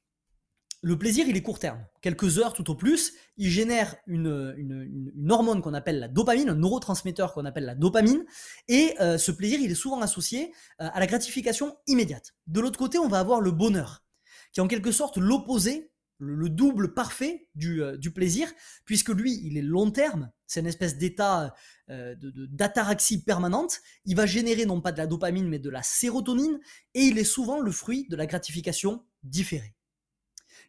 Le 0.81 0.97
plaisir, 0.97 1.28
il 1.28 1.35
est 1.35 1.42
court 1.42 1.59
terme. 1.59 1.85
Quelques 2.02 2.40
heures 2.40 2.54
tout 2.54 2.69
au 2.71 2.75
plus, 2.75 3.14
il 3.35 3.49
génère 3.49 3.95
une, 4.07 5.28
hormone 5.30 5.61
qu'on 5.61 5.73
appelle 5.73 5.99
la 5.99 6.07
dopamine, 6.07 6.49
un 6.49 6.56
neurotransmetteur 6.56 7.33
qu'on 7.33 7.44
appelle 7.44 7.66
la 7.66 7.75
dopamine, 7.75 8.23
et 8.69 8.94
euh, 9.02 9.18
ce 9.18 9.31
plaisir, 9.31 9.59
il 9.59 9.69
est 9.69 9.75
souvent 9.75 9.99
associé 9.99 10.54
euh, 10.81 10.87
à 10.94 10.99
la 10.99 11.07
gratification 11.07 11.75
immédiate. 11.87 12.35
De 12.47 12.61
l'autre 12.61 12.80
côté, 12.80 12.97
on 12.99 13.09
va 13.09 13.19
avoir 13.19 13.42
le 13.42 13.52
bonheur, 13.52 14.06
qui 14.54 14.61
est 14.61 14.64
en 14.64 14.68
quelque 14.68 14.92
sorte 14.92 15.18
l'opposé, 15.18 15.92
le, 16.19 16.47
double 16.47 16.94
parfait 16.94 17.49
euh, 17.64 17.97
du, 17.97 18.11
plaisir, 18.11 18.47
puisque 18.85 19.09
lui, 19.09 19.42
il 19.44 19.57
est 19.57 19.61
long 19.61 19.92
terme, 19.92 20.31
c'est 20.47 20.59
une 20.59 20.68
espèce 20.68 20.97
d'état 20.97 21.54
d'ataraxie 21.87 23.23
permanente, 23.23 23.80
il 24.06 24.16
va 24.16 24.25
générer 24.25 24.66
non 24.66 24.81
pas 24.81 24.92
de 24.92 24.97
la 24.97 25.06
dopamine, 25.06 25.47
mais 25.47 25.59
de 25.59 25.69
la 25.69 25.83
sérotonine, 25.83 26.59
et 26.95 27.02
il 27.02 27.19
est 27.19 27.23
souvent 27.23 27.59
le 27.59 27.71
fruit 27.71 28.07
de 28.09 28.16
la 28.16 28.25
gratification 28.25 29.06
différée. 29.23 29.75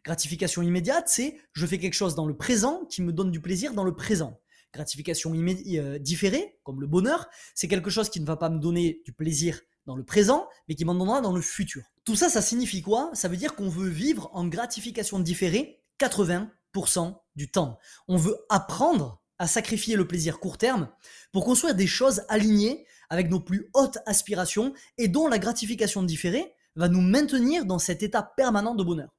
Gratification 0.03 0.61
immédiate, 0.61 1.09
c'est 1.09 1.37
je 1.53 1.65
fais 1.65 1.79
quelque 1.79 1.93
chose 1.93 2.15
dans 2.15 2.27
le 2.27 2.37
présent 2.37 2.85
qui 2.85 3.01
me 3.01 3.11
donne 3.11 3.31
du 3.31 3.41
plaisir 3.41 3.73
dans 3.73 3.83
le 3.83 3.95
présent. 3.95 4.39
Gratification 4.73 5.33
euh, 5.33 5.97
différée, 5.99 6.59
comme 6.63 6.81
le 6.81 6.87
bonheur, 6.87 7.27
c'est 7.55 7.67
quelque 7.67 7.89
chose 7.89 8.09
qui 8.09 8.19
ne 8.19 8.25
va 8.25 8.37
pas 8.37 8.49
me 8.49 8.59
donner 8.59 9.01
du 9.05 9.13
plaisir 9.13 9.61
dans 9.85 9.95
le 9.95 10.03
présent, 10.03 10.47
mais 10.67 10.75
qui 10.75 10.85
m'en 10.85 10.93
donnera 10.93 11.21
dans 11.21 11.33
le 11.33 11.41
futur. 11.41 11.83
Tout 12.03 12.15
ça, 12.15 12.29
ça 12.29 12.41
signifie 12.41 12.81
quoi? 12.81 13.09
Ça 13.13 13.27
veut 13.27 13.37
dire 13.37 13.55
qu'on 13.55 13.69
veut 13.69 13.89
vivre 13.89 14.29
en 14.33 14.47
gratification 14.47 15.19
différée 15.19 15.81
80% 15.99 17.17
du 17.35 17.49
temps. 17.49 17.79
On 18.07 18.17
veut 18.17 18.37
apprendre 18.49 19.21
à 19.39 19.47
sacrifier 19.47 19.95
le 19.95 20.07
plaisir 20.07 20.39
court 20.39 20.57
terme 20.57 20.89
pour 21.31 21.45
construire 21.45 21.75
des 21.75 21.87
choses 21.87 22.23
alignées 22.29 22.85
avec 23.09 23.29
nos 23.29 23.39
plus 23.39 23.69
hautes 23.73 23.99
aspirations 24.05 24.73
et 24.97 25.07
dont 25.07 25.27
la 25.27 25.39
gratification 25.39 26.03
différée 26.03 26.53
va 26.75 26.89
nous 26.89 27.01
maintenir 27.01 27.65
dans 27.65 27.79
cet 27.79 28.03
état 28.03 28.23
permanent 28.23 28.75
de 28.75 28.83
bonheur. 28.83 29.09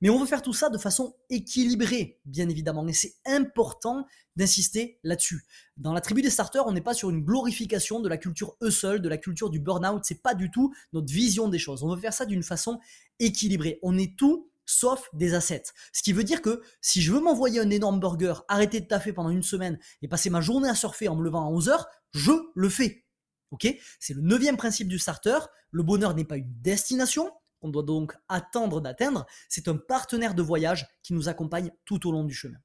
Mais 0.00 0.10
on 0.10 0.18
veut 0.18 0.26
faire 0.26 0.42
tout 0.42 0.52
ça 0.52 0.68
de 0.68 0.78
façon 0.78 1.14
équilibrée, 1.30 2.20
bien 2.24 2.48
évidemment, 2.48 2.86
et 2.88 2.92
c'est 2.92 3.14
important 3.24 4.04
d'insister 4.34 4.98
là-dessus. 5.04 5.44
Dans 5.76 5.92
la 5.92 6.00
tribu 6.00 6.22
des 6.22 6.30
starters, 6.30 6.66
on 6.66 6.72
n'est 6.72 6.80
pas 6.80 6.94
sur 6.94 7.10
une 7.10 7.22
glorification 7.22 8.00
de 8.00 8.08
la 8.08 8.16
culture 8.16 8.56
hustle, 8.60 9.00
de 9.00 9.08
la 9.08 9.18
culture 9.18 9.48
du 9.48 9.60
burn-out, 9.60 10.02
c'est 10.04 10.22
pas 10.22 10.34
du 10.34 10.50
tout 10.50 10.74
notre 10.92 11.12
vision 11.12 11.48
des 11.48 11.58
choses. 11.58 11.84
On 11.84 11.94
veut 11.94 12.00
faire 12.00 12.12
ça 12.12 12.26
d'une 12.26 12.42
façon 12.42 12.80
équilibrée. 13.20 13.78
On 13.82 13.96
est 13.96 14.16
tout 14.16 14.50
sauf 14.66 15.08
des 15.12 15.34
assets. 15.34 15.64
Ce 15.92 16.02
qui 16.02 16.12
veut 16.12 16.24
dire 16.24 16.42
que 16.42 16.62
si 16.80 17.02
je 17.02 17.12
veux 17.12 17.20
m'envoyer 17.20 17.60
un 17.60 17.70
énorme 17.70 18.00
burger, 18.00 18.34
arrêter 18.48 18.80
de 18.80 18.86
taffer 18.86 19.12
pendant 19.12 19.30
une 19.30 19.42
semaine 19.42 19.78
et 20.02 20.08
passer 20.08 20.30
ma 20.30 20.40
journée 20.40 20.68
à 20.68 20.74
surfer 20.74 21.08
en 21.08 21.16
me 21.16 21.22
levant 21.22 21.46
à 21.46 21.50
11 21.50 21.68
heures, 21.68 21.88
je 22.12 22.32
le 22.54 22.68
fais. 22.68 23.04
Ok? 23.50 23.66
C'est 24.00 24.14
le 24.14 24.22
neuvième 24.22 24.56
principe 24.56 24.88
du 24.88 24.98
starter. 24.98 25.38
Le 25.70 25.82
bonheur 25.82 26.14
n'est 26.14 26.24
pas 26.24 26.36
une 26.36 26.52
destination 26.60 27.30
qu'on 27.62 27.70
doit 27.70 27.84
donc 27.84 28.14
attendre 28.28 28.80
d'atteindre, 28.80 29.24
c'est 29.48 29.68
un 29.68 29.76
partenaire 29.76 30.34
de 30.34 30.42
voyage 30.42 30.86
qui 31.02 31.14
nous 31.14 31.28
accompagne 31.28 31.70
tout 31.84 32.08
au 32.08 32.12
long 32.12 32.24
du 32.24 32.34
chemin. 32.34 32.58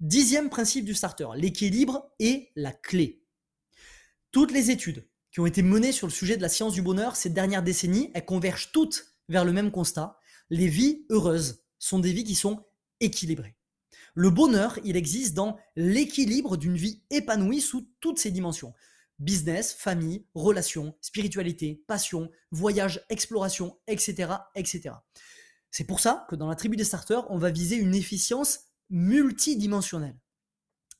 Dixième 0.00 0.50
principe 0.50 0.84
du 0.84 0.94
starter, 0.94 1.28
l'équilibre 1.36 2.12
est 2.18 2.50
la 2.56 2.72
clé. 2.72 3.22
Toutes 4.32 4.52
les 4.52 4.70
études 4.70 5.08
qui 5.30 5.40
ont 5.40 5.46
été 5.46 5.62
menées 5.62 5.92
sur 5.92 6.06
le 6.06 6.12
sujet 6.12 6.36
de 6.36 6.42
la 6.42 6.48
science 6.48 6.74
du 6.74 6.82
bonheur 6.82 7.16
ces 7.16 7.30
dernières 7.30 7.62
décennies, 7.62 8.10
elles 8.12 8.24
convergent 8.24 8.72
toutes 8.72 9.06
vers 9.28 9.44
le 9.44 9.52
même 9.52 9.70
constat. 9.70 10.18
Les 10.50 10.68
vies 10.68 11.04
heureuses 11.10 11.62
sont 11.78 11.98
des 11.98 12.12
vies 12.12 12.24
qui 12.24 12.34
sont 12.34 12.64
équilibrées. 13.00 13.56
Le 14.14 14.30
bonheur, 14.30 14.78
il 14.84 14.96
existe 14.96 15.34
dans 15.34 15.58
l'équilibre 15.76 16.56
d'une 16.56 16.76
vie 16.76 17.02
épanouie 17.10 17.60
sous 17.60 17.88
toutes 18.00 18.18
ses 18.18 18.30
dimensions. 18.30 18.74
Business, 19.18 19.72
famille, 19.72 20.26
relations, 20.34 20.96
spiritualité, 21.00 21.84
passion, 21.86 22.30
voyage, 22.50 23.04
exploration, 23.10 23.78
etc. 23.86 24.32
etc. 24.54 24.94
C'est 25.70 25.84
pour 25.84 26.00
ça 26.00 26.26
que 26.28 26.36
dans 26.36 26.48
la 26.48 26.56
tribu 26.56 26.76
des 26.76 26.84
starters, 26.84 27.30
on 27.30 27.38
va 27.38 27.50
viser 27.50 27.76
une 27.76 27.94
efficience 27.94 28.60
multidimensionnelle. 28.90 30.18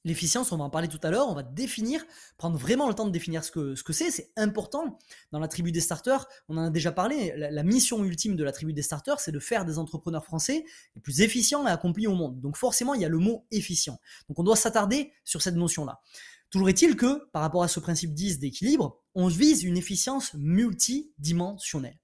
L'efficience, 0.08 0.52
on 0.52 0.56
va 0.56 0.64
en 0.64 0.70
parler 0.70 0.88
tout 0.88 1.00
à 1.02 1.10
l'heure, 1.10 1.28
on 1.28 1.34
va 1.34 1.42
définir, 1.42 2.02
prendre 2.38 2.56
vraiment 2.56 2.88
le 2.88 2.94
temps 2.94 3.04
de 3.04 3.10
définir 3.10 3.44
ce 3.44 3.50
que 3.50 3.74
ce 3.74 3.82
que 3.82 3.92
c'est, 3.92 4.10
c'est 4.10 4.32
important. 4.36 4.98
Dans 5.32 5.38
la 5.38 5.48
tribu 5.48 5.70
des 5.70 5.82
starters, 5.82 6.26
on 6.48 6.56
en 6.56 6.64
a 6.64 6.70
déjà 6.70 6.92
parlé, 6.92 7.34
la, 7.36 7.62
mission 7.62 8.02
ultime 8.02 8.34
de 8.34 8.42
la 8.42 8.52
tribu 8.52 8.72
des 8.72 8.80
starters, 8.80 9.20
c'est 9.20 9.32
de 9.32 9.38
faire 9.38 9.66
des 9.66 9.78
entrepreneurs 9.78 10.24
français 10.24 10.64
les 10.96 11.02
plus 11.02 11.20
efficients 11.20 11.66
et 11.66 11.70
accomplis 11.70 12.06
au 12.06 12.14
monde. 12.14 12.40
Donc 12.40 12.56
forcément, 12.56 12.94
il 12.94 13.02
y 13.02 13.04
a 13.04 13.10
le 13.10 13.18
mot 13.18 13.46
efficient. 13.50 14.00
Donc 14.30 14.38
on 14.38 14.44
doit 14.44 14.56
s'attarder 14.56 15.12
sur 15.24 15.42
cette 15.42 15.56
notion-là. 15.56 16.00
Toujours 16.48 16.70
est-il 16.70 16.96
que, 16.96 17.28
par 17.32 17.42
rapport 17.42 17.62
à 17.62 17.68
ce 17.68 17.78
principe 17.78 18.14
10 18.14 18.38
d'équilibre, 18.38 19.02
on 19.14 19.26
vise 19.26 19.62
une 19.62 19.76
efficience 19.76 20.32
multidimensionnelle. 20.32 21.98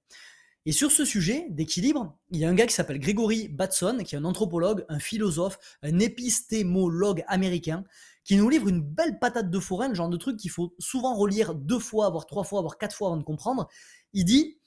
Et 0.67 0.71
sur 0.71 0.91
ce 0.91 1.05
sujet 1.05 1.45
d'équilibre, 1.49 2.17
il 2.31 2.39
y 2.39 2.45
a 2.45 2.49
un 2.49 2.55
gars 2.55 2.65
qui 2.65 2.73
s'appelle 2.73 2.99
Gregory 2.99 3.47
Batson, 3.49 3.99
qui 4.03 4.15
est 4.15 4.17
un 4.17 4.25
anthropologue, 4.25 4.83
un 4.89 4.99
philosophe, 4.99 5.59
un 5.83 5.99
épistémologue 5.99 7.23
américain, 7.27 7.83
qui 8.23 8.35
nous 8.35 8.49
livre 8.49 8.67
une 8.67 8.81
belle 8.81 9.19
patate 9.19 9.51
de 9.51 9.59
foraine, 9.59 9.93
genre 9.93 10.09
de 10.09 10.17
truc 10.17 10.37
qu'il 10.37 10.49
faut 10.49 10.73
souvent 10.79 11.13
relire 11.15 11.53
deux 11.53 11.77
fois, 11.77 12.09
voire 12.09 12.25
trois 12.25 12.43
fois, 12.43 12.61
voire 12.61 12.79
quatre 12.79 12.95
fois 12.95 13.09
avant 13.09 13.17
de 13.17 13.23
comprendre. 13.23 13.67
Il 14.13 14.25
dit 14.25 14.57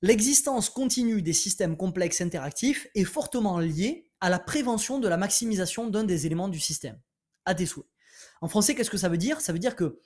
L'existence 0.00 0.70
continue 0.70 1.22
des 1.22 1.32
systèmes 1.32 1.76
complexes 1.76 2.20
interactifs 2.20 2.86
est 2.94 3.04
fortement 3.04 3.58
liée 3.58 4.10
à 4.20 4.30
la 4.30 4.38
prévention 4.38 4.98
de 4.98 5.08
la 5.08 5.16
maximisation 5.16 5.88
d'un 5.88 6.04
des 6.04 6.26
éléments 6.26 6.48
du 6.48 6.60
système. 6.60 7.00
À 7.44 7.54
tes 7.54 7.66
souhaits. 7.66 7.86
En 8.40 8.48
français, 8.48 8.74
qu'est-ce 8.74 8.90
que 8.90 8.96
ça 8.96 9.08
veut 9.08 9.18
dire? 9.18 9.40
Ça 9.40 9.52
veut 9.52 9.58
dire 9.58 9.74
que 9.74 10.00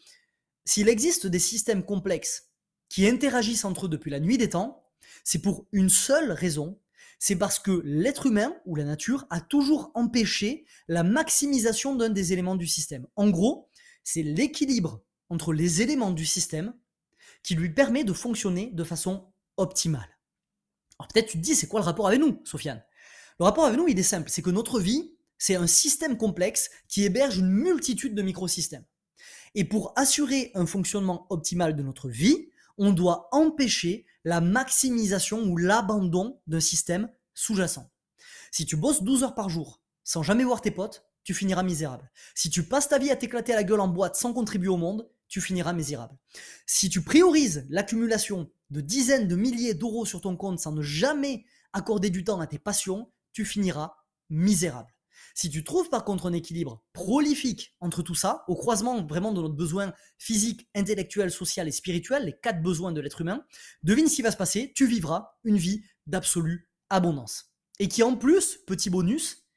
s'il 0.65 0.89
existe 0.89 1.27
des 1.27 1.39
systèmes 1.39 1.85
complexes 1.85 2.51
qui 2.89 3.07
interagissent 3.07 3.65
entre 3.65 3.87
eux 3.87 3.89
depuis 3.89 4.11
la 4.11 4.21
nuit 4.21 4.39
des 4.39 4.51
temps, 4.51 4.82
c'est 5.25 5.41
pour 5.41 5.67
une 5.73 5.89
seule 5.89 6.33
raison, 6.33 6.79
c'est 7.19 7.37
parce 7.37 7.59
que 7.59 7.83
l'être 7.85 8.27
humain 8.27 8.55
ou 8.67 8.75
la 8.75 8.85
nature 8.85 9.27
a 9.31 9.41
toujours 9.41 9.93
empêché 9.95 10.65
la 10.89 11.05
maximisation 11.05 11.95
d'un 11.95 12.11
des 12.11 12.33
éléments 12.33 12.57
du 12.57 12.67
système. 12.67 13.07
En 13.15 13.31
gros, 13.31 13.69
c'est 14.03 14.23
l'équilibre 14.23 15.05
entre 15.29 15.53
les 15.53 15.83
éléments 15.83 16.11
du 16.11 16.27
système 16.27 16.75
qui 17.43 17.55
lui 17.55 17.71
permet 17.71 18.05
de 18.05 18.13
fonctionner 18.13 18.71
de 18.73 18.85
façon 18.85 19.33
optimale. 19.57 20.19
Alors 20.99 21.09
peut-être 21.09 21.29
tu 21.29 21.39
te 21.39 21.43
dis, 21.43 21.55
c'est 21.55 21.69
quoi 21.69 21.81
le 21.81 21.87
rapport 21.87 22.07
avec 22.07 22.21
nous, 22.21 22.41
Sofiane? 22.45 22.83
Le 23.39 23.45
rapport 23.45 23.65
avec 23.65 23.79
nous, 23.79 23.89
il 23.89 23.99
est 23.99 24.05
simple, 24.05 24.31
c'est 24.31 24.43
que 24.43 24.51
notre 24.51 24.81
vie, 24.81 25.15
c'est 25.39 25.57
un 25.57 25.67
système 25.67 26.17
complexe 26.17 26.71
qui 26.89 27.05
héberge 27.05 27.39
une 27.39 27.51
multitude 27.51 28.15
de 28.15 28.23
microsystèmes. 28.23 28.85
Et 29.55 29.65
pour 29.65 29.93
assurer 29.97 30.51
un 30.55 30.67
fonctionnement 30.67 31.27
optimal 31.31 31.75
de 31.75 31.83
notre 31.83 32.09
vie, 32.09 32.49
on 32.83 32.93
doit 32.93 33.29
empêcher 33.31 34.07
la 34.25 34.41
maximisation 34.41 35.45
ou 35.45 35.57
l'abandon 35.57 36.41
d'un 36.49 36.59
système 36.59 37.09
sous-jacent. 37.33 37.89
Si 38.51 38.67
tu 38.67 38.75
bosses 38.75 39.05
12 39.05 39.23
heures 39.23 39.37
par 39.37 39.49
jour 39.49 39.81
sans 40.03 40.25
jamais 40.25 40.43
voir 40.43 40.61
tes 40.61 40.73
potes, 40.73 41.05
tu 41.23 41.33
finiras 41.33 41.63
misérable. 41.63 42.11
Si 42.35 42.51
tu 42.51 42.65
passes 42.65 42.89
ta 42.89 42.99
vie 42.99 43.13
à 43.13 43.17
t'éclater 43.17 43.53
la 43.53 43.63
gueule 43.63 43.79
en 43.79 43.87
boîte 43.87 44.17
sans 44.17 44.33
contribuer 44.33 44.69
au 44.69 44.77
monde, 44.77 45.09
tu 45.29 45.41
finiras 45.41 45.73
misérable. 45.73 46.19
Si 46.67 46.91
tu 46.91 47.03
priorises 47.03 47.67
l'accumulation 47.71 48.51
de 48.71 48.81
dizaines 48.81 49.29
de 49.29 49.37
milliers 49.37 49.75
d'euros 49.75 50.05
sur 50.05 50.21
ton 50.21 50.37
compte 50.37 50.59
sans 50.59 50.73
ne 50.73 50.83
jamais 50.83 51.45
accorder 51.73 52.11
du 52.11 52.25
temps 52.25 52.41
à 52.41 52.49
tes 52.49 52.59
passions, 52.59 53.13
tu 53.33 53.45
finiras 53.45 53.95
misérable. 54.29 54.93
Si 55.35 55.51
tu 55.51 55.65
trouves 55.65 55.89
par 55.89 56.05
contre 56.05 56.27
un 56.27 56.33
équilibre 56.33 56.83
prolifique 56.93 57.75
entre 57.81 58.03
tout 58.03 58.15
ça, 58.15 58.45
au 58.49 58.55
croisement 58.55 59.05
vraiment 59.05 59.33
de 59.33 59.41
notre 59.41 59.55
besoin 59.55 59.93
physique, 60.19 60.69
intellectuel, 60.75 61.31
social 61.31 61.69
et 61.69 61.73
spirituel, 61.73 62.27
les 62.27 62.35
quatre 62.41 62.63
besoins 62.63 62.93
de 62.93 63.01
l'être 63.01 63.21
humain, 63.21 63.45
devine 63.83 64.09
ce 64.09 64.17
qui 64.17 64.23
va 64.23 64.31
se 64.31 64.37
passer, 64.37 64.73
tu 64.75 64.87
vivras 64.87 65.33
une 65.45 65.57
vie 65.57 65.83
d'absolue 66.07 66.69
abondance. 66.91 67.53
Et 67.79 67.89
qui 67.89 68.03
en 68.03 68.17
plus, 68.17 68.59
petit 68.67 68.91
bonus, 68.91 69.49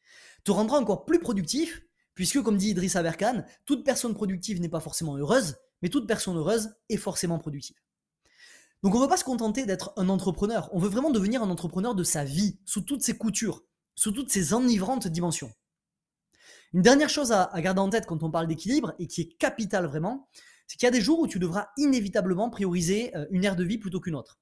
te 0.44 0.52
rendra 0.52 0.78
encore 0.78 1.06
plus 1.06 1.20
productif, 1.20 1.82
puisque 2.14 2.42
comme 2.42 2.58
dit 2.58 2.70
Idriss 2.70 2.96
Aberkan, 2.96 3.44
toute 3.66 3.84
personne 3.84 4.14
productive 4.14 4.62
n'est 4.62 4.70
pas 4.70 4.80
forcément 4.80 5.18
heureuse, 5.18 5.56
mais 5.82 5.90
toute 5.90 6.08
personne 6.08 6.38
heureuse 6.38 6.70
est 6.90 6.98
forcément 6.98 7.40
productive. 7.40 7.76
Donc 8.84 8.94
on 8.94 9.00
ne 9.00 9.04
veut 9.04 9.10
pas 9.10 9.18
se 9.18 9.24
contenter 9.24 9.66
d'être 9.66 9.94
un 9.98 10.10
entrepreneur, 10.10 10.70
on 10.72 10.80
veut 10.80 10.90
vraiment 10.90 11.12
devenir 11.12 11.42
un 11.42 11.50
entrepreneur 11.50 11.96
de 11.96 12.04
sa 12.04 12.24
vie, 12.24 12.60
sous 12.66 12.82
toutes 12.82 13.02
ses 13.02 13.18
coutures, 13.18 13.64
sous 13.96 14.12
toutes 14.12 14.30
ses 14.30 14.54
enivrantes 14.54 15.08
dimensions. 15.08 15.52
Une 16.76 16.82
dernière 16.82 17.08
chose 17.08 17.32
à, 17.32 17.50
garder 17.62 17.80
en 17.80 17.90
tête 17.90 18.06
quand 18.06 18.22
on 18.22 18.30
parle 18.30 18.48
d'équilibre, 18.48 18.96
et 19.00 19.08
qui 19.08 19.22
est 19.22 19.38
capital 19.38 19.86
vraiment, 19.86 20.28
c'est 20.68 20.76
qu'il 20.76 20.86
y 20.86 20.90
a 20.90 20.92
des 20.92 21.00
jours 21.00 21.22
où 21.22 21.26
tu 21.26 21.40
devras 21.40 21.70
inévitablement 21.78 22.50
prioriser 22.50 23.16
euh, 23.16 23.26
une 23.32 23.46
aire 23.46 23.56
de 23.56 23.64
vie 23.64 23.78
plutôt 23.78 24.02
qu'une 24.02 24.16
autre. 24.16 24.42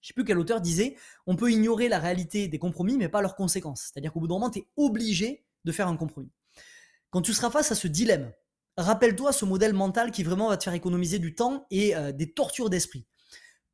Je 0.00 0.04
ne 0.04 0.06
sais 0.06 0.14
plus 0.14 0.24
quel 0.24 0.38
auteur 0.38 0.60
disait, 0.60 0.94
on 1.26 1.34
peut 1.34 1.50
ignorer 1.50 1.88
la 1.88 1.98
réalité 1.98 2.46
des 2.46 2.60
compromis, 2.60 2.96
mais 2.96 3.08
pas 3.08 3.22
leurs 3.22 3.34
conséquences. 3.34 3.90
C'est-à-dire 3.90 4.12
qu'au 4.12 4.20
bout 4.20 4.28
d'un 4.28 4.34
moment, 4.34 4.50
tu 4.50 4.60
es 4.60 4.68
obligé 4.76 5.44
de 5.64 5.72
faire 5.72 5.88
un 5.88 5.96
compromis. 5.96 6.30
Quand 7.10 7.22
tu 7.22 7.32
seras 7.32 7.50
face 7.50 7.72
à 7.72 7.74
ce 7.74 7.88
dilemme, 7.88 8.32
rappelle-toi 8.76 9.32
ce 9.32 9.44
modèle 9.44 9.72
mental 9.72 10.12
qui 10.12 10.22
vraiment 10.22 10.50
va 10.50 10.56
te 10.56 10.62
faire 10.62 10.74
économiser 10.74 11.18
du 11.18 11.34
temps 11.34 11.66
et 11.72 11.96
euh, 11.96 12.12
des 12.12 12.32
tortures 12.32 12.70
d'esprit. 12.70 13.04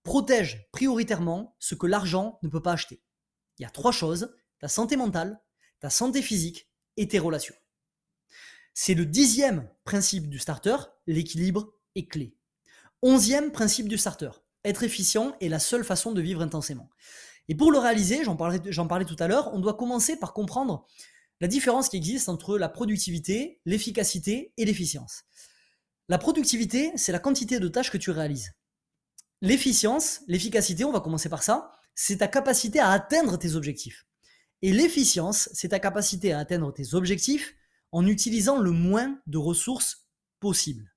Protège 0.04 0.70
prioritairement 0.72 1.54
ce 1.58 1.74
que 1.74 1.86
l'argent 1.86 2.38
ne 2.42 2.48
peut 2.48 2.62
pas 2.62 2.72
acheter. 2.72 3.02
Il 3.58 3.62
y 3.62 3.66
a 3.66 3.70
trois 3.70 3.92
choses, 3.92 4.34
ta 4.58 4.68
santé 4.68 4.96
mentale, 4.96 5.38
ta 5.80 5.90
santé 5.90 6.22
physique 6.22 6.70
et 6.96 7.06
tes 7.06 7.18
relations. 7.18 7.54
C'est 8.74 8.94
le 8.94 9.06
dixième 9.06 9.68
principe 9.84 10.28
du 10.28 10.38
starter, 10.38 10.76
l'équilibre 11.06 11.74
est 11.96 12.06
clé. 12.06 12.34
Onzième 13.02 13.50
principe 13.50 13.88
du 13.88 13.98
starter, 13.98 14.30
être 14.64 14.82
efficient 14.82 15.34
est 15.40 15.48
la 15.48 15.58
seule 15.58 15.84
façon 15.84 16.12
de 16.12 16.20
vivre 16.20 16.42
intensément. 16.42 16.90
Et 17.48 17.54
pour 17.54 17.72
le 17.72 17.78
réaliser, 17.78 18.22
j'en 18.22 18.36
parlais, 18.36 19.04
tout 19.04 19.16
à 19.18 19.26
l'heure, 19.26 19.52
on 19.54 19.58
doit 19.58 19.74
commencer 19.74 20.16
par 20.16 20.32
comprendre 20.32 20.86
la 21.40 21.48
différence 21.48 21.88
qui 21.88 21.96
existe 21.96 22.28
entre 22.28 22.58
la 22.58 22.68
productivité, 22.68 23.60
l'efficacité 23.64 24.52
et 24.56 24.64
l'efficience. 24.64 25.24
La 26.08 26.18
productivité, 26.18 26.92
c'est 26.96 27.12
la 27.12 27.18
quantité 27.18 27.58
de 27.58 27.68
tâches 27.68 27.90
que 27.90 27.98
tu 27.98 28.10
réalises. 28.10 28.52
L'efficience, 29.40 30.20
l'efficacité, 30.28 30.84
on 30.84 30.92
va 30.92 31.00
commencer 31.00 31.28
par 31.28 31.42
ça, 31.42 31.72
c'est 31.94 32.18
ta 32.18 32.28
capacité 32.28 32.78
à 32.78 32.90
atteindre 32.90 33.38
tes 33.38 33.54
objectifs. 33.54 34.06
Et 34.62 34.72
l'efficience, 34.72 35.48
c'est 35.54 35.68
ta 35.68 35.78
capacité 35.78 36.32
à 36.32 36.38
atteindre 36.38 36.72
tes 36.72 36.94
objectifs 36.94 37.54
en 37.92 38.06
utilisant 38.06 38.58
le 38.58 38.70
moins 38.70 39.20
de 39.26 39.38
ressources 39.38 40.08
possible. 40.38 40.94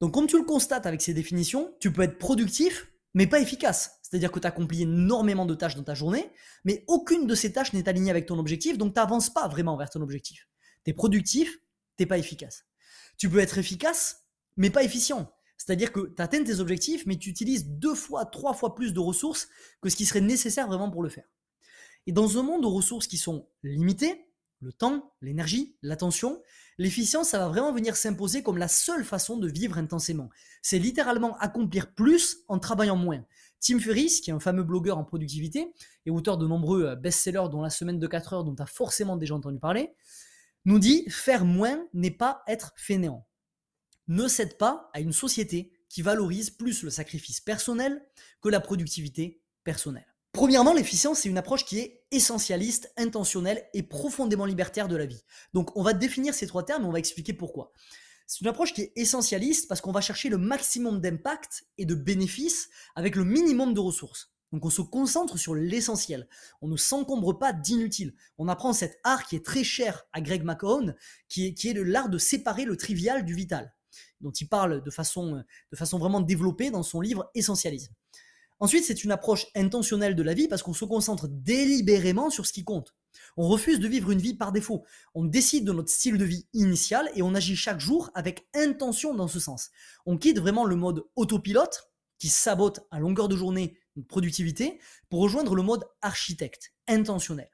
Donc 0.00 0.12
comme 0.12 0.26
tu 0.26 0.38
le 0.38 0.44
constates 0.44 0.86
avec 0.86 1.02
ces 1.02 1.14
définitions, 1.14 1.74
tu 1.80 1.92
peux 1.92 2.02
être 2.02 2.18
productif, 2.18 2.90
mais 3.14 3.26
pas 3.26 3.40
efficace. 3.40 4.00
C'est-à-dire 4.02 4.30
que 4.30 4.40
tu 4.40 4.46
accomplis 4.46 4.82
énormément 4.82 5.46
de 5.46 5.54
tâches 5.54 5.76
dans 5.76 5.82
ta 5.82 5.94
journée, 5.94 6.30
mais 6.64 6.84
aucune 6.88 7.26
de 7.26 7.34
ces 7.34 7.52
tâches 7.52 7.72
n'est 7.72 7.88
alignée 7.88 8.10
avec 8.10 8.26
ton 8.26 8.38
objectif, 8.38 8.78
donc 8.78 8.94
tu 8.94 9.00
n'avances 9.00 9.30
pas 9.30 9.48
vraiment 9.48 9.76
vers 9.76 9.90
ton 9.90 10.02
objectif. 10.02 10.48
Tu 10.84 10.90
es 10.90 10.94
productif, 10.94 11.58
tu 11.96 12.02
n'es 12.02 12.06
pas 12.06 12.18
efficace. 12.18 12.64
Tu 13.16 13.30
peux 13.30 13.38
être 13.38 13.58
efficace, 13.58 14.26
mais 14.56 14.70
pas 14.70 14.82
efficient. 14.82 15.32
C'est-à-dire 15.56 15.92
que 15.92 16.12
tu 16.14 16.20
atteins 16.22 16.44
tes 16.44 16.60
objectifs, 16.60 17.06
mais 17.06 17.16
tu 17.16 17.30
utilises 17.30 17.66
deux 17.66 17.94
fois, 17.94 18.26
trois 18.26 18.54
fois 18.54 18.74
plus 18.74 18.92
de 18.92 19.00
ressources 19.00 19.48
que 19.80 19.88
ce 19.88 19.96
qui 19.96 20.04
serait 20.04 20.20
nécessaire 20.20 20.66
vraiment 20.66 20.90
pour 20.90 21.02
le 21.02 21.08
faire. 21.08 21.24
Et 22.06 22.12
dans 22.12 22.38
un 22.38 22.42
monde 22.42 22.62
de 22.62 22.66
ressources 22.66 23.06
qui 23.06 23.16
sont 23.16 23.48
limitées, 23.62 24.26
le 24.64 24.72
temps, 24.72 25.12
l'énergie, 25.20 25.76
l'attention, 25.82 26.42
l'efficience, 26.78 27.28
ça 27.28 27.38
va 27.38 27.48
vraiment 27.48 27.72
venir 27.72 27.96
s'imposer 27.96 28.42
comme 28.42 28.56
la 28.56 28.66
seule 28.66 29.04
façon 29.04 29.36
de 29.36 29.46
vivre 29.46 29.76
intensément. 29.76 30.30
C'est 30.62 30.78
littéralement 30.78 31.36
accomplir 31.38 31.94
plus 31.94 32.38
en 32.48 32.58
travaillant 32.58 32.96
moins. 32.96 33.22
Tim 33.60 33.78
Ferriss, 33.78 34.20
qui 34.20 34.30
est 34.30 34.32
un 34.32 34.40
fameux 34.40 34.62
blogueur 34.62 34.96
en 34.96 35.04
productivité 35.04 35.72
et 36.06 36.10
auteur 36.10 36.38
de 36.38 36.46
nombreux 36.46 36.84
euh, 36.84 36.96
best-sellers 36.96 37.48
dont 37.50 37.60
La 37.60 37.70
semaine 37.70 37.98
de 37.98 38.06
4 38.06 38.32
heures 38.32 38.44
dont 38.44 38.54
tu 38.54 38.62
as 38.62 38.66
forcément 38.66 39.16
déjà 39.16 39.34
entendu 39.34 39.58
parler, 39.58 39.90
nous 40.64 40.78
dit 40.78 41.04
faire 41.10 41.44
moins 41.44 41.86
n'est 41.92 42.10
pas 42.10 42.42
être 42.48 42.72
fainéant. 42.76 43.26
Ne 44.08 44.28
cède 44.28 44.56
pas 44.56 44.90
à 44.94 45.00
une 45.00 45.12
société 45.12 45.72
qui 45.90 46.00
valorise 46.00 46.50
plus 46.50 46.82
le 46.82 46.90
sacrifice 46.90 47.40
personnel 47.40 48.02
que 48.40 48.48
la 48.48 48.60
productivité 48.60 49.42
personnelle. 49.62 50.13
Premièrement, 50.34 50.74
l'efficience, 50.74 51.20
c'est 51.20 51.28
une 51.28 51.38
approche 51.38 51.64
qui 51.64 51.78
est 51.78 52.02
essentialiste, 52.10 52.92
intentionnelle 52.96 53.68
et 53.72 53.84
profondément 53.84 54.46
libertaire 54.46 54.88
de 54.88 54.96
la 54.96 55.06
vie. 55.06 55.22
Donc, 55.52 55.76
on 55.76 55.82
va 55.84 55.92
définir 55.92 56.34
ces 56.34 56.48
trois 56.48 56.64
termes 56.64 56.82
et 56.82 56.86
on 56.86 56.90
va 56.90 56.98
expliquer 56.98 57.32
pourquoi. 57.32 57.70
C'est 58.26 58.40
une 58.40 58.48
approche 58.48 58.74
qui 58.74 58.80
est 58.80 58.92
essentialiste 58.96 59.68
parce 59.68 59.80
qu'on 59.80 59.92
va 59.92 60.00
chercher 60.00 60.30
le 60.30 60.36
maximum 60.36 61.00
d'impact 61.00 61.66
et 61.78 61.86
de 61.86 61.94
bénéfices 61.94 62.68
avec 62.96 63.14
le 63.14 63.24
minimum 63.24 63.74
de 63.74 63.78
ressources. 63.78 64.34
Donc 64.50 64.64
on 64.64 64.70
se 64.70 64.82
concentre 64.82 65.38
sur 65.38 65.54
l'essentiel. 65.54 66.28
On 66.60 66.66
ne 66.66 66.76
s'encombre 66.76 67.38
pas 67.38 67.52
d'inutile. 67.52 68.12
On 68.36 68.48
apprend 68.48 68.72
cet 68.72 68.98
art 69.04 69.28
qui 69.28 69.36
est 69.36 69.44
très 69.44 69.62
cher 69.62 70.02
à 70.12 70.20
Greg 70.20 70.42
McCone, 70.42 70.96
qui 71.28 71.46
est, 71.46 71.54
qui 71.54 71.68
est 71.68 71.74
l'art 71.74 72.08
de 72.08 72.18
séparer 72.18 72.64
le 72.64 72.76
trivial 72.76 73.24
du 73.24 73.34
vital, 73.34 73.72
dont 74.20 74.32
il 74.32 74.48
parle 74.48 74.82
de 74.82 74.90
façon, 74.90 75.44
de 75.70 75.76
façon 75.76 75.98
vraiment 75.98 76.20
développée 76.20 76.72
dans 76.72 76.82
son 76.82 77.00
livre 77.00 77.30
Essentialisme. 77.36 77.94
Ensuite, 78.60 78.84
c'est 78.84 79.04
une 79.04 79.12
approche 79.12 79.46
intentionnelle 79.54 80.14
de 80.14 80.22
la 80.22 80.34
vie 80.34 80.48
parce 80.48 80.62
qu'on 80.62 80.72
se 80.72 80.84
concentre 80.84 81.28
délibérément 81.28 82.30
sur 82.30 82.46
ce 82.46 82.52
qui 82.52 82.64
compte. 82.64 82.94
On 83.36 83.48
refuse 83.48 83.80
de 83.80 83.88
vivre 83.88 84.10
une 84.10 84.20
vie 84.20 84.34
par 84.34 84.52
défaut. 84.52 84.84
On 85.14 85.24
décide 85.24 85.64
de 85.64 85.72
notre 85.72 85.90
style 85.90 86.18
de 86.18 86.24
vie 86.24 86.46
initial 86.52 87.10
et 87.14 87.22
on 87.22 87.34
agit 87.34 87.56
chaque 87.56 87.80
jour 87.80 88.10
avec 88.14 88.46
intention 88.54 89.14
dans 89.14 89.28
ce 89.28 89.40
sens. 89.40 89.70
On 90.06 90.16
quitte 90.16 90.38
vraiment 90.38 90.64
le 90.64 90.76
mode 90.76 91.04
autopilote 91.16 91.90
qui 92.18 92.28
sabote 92.28 92.80
à 92.90 93.00
longueur 93.00 93.28
de 93.28 93.36
journée 93.36 93.76
notre 93.96 94.08
productivité 94.08 94.80
pour 95.08 95.20
rejoindre 95.20 95.54
le 95.54 95.62
mode 95.62 95.84
architecte, 96.00 96.72
intentionnel. 96.88 97.50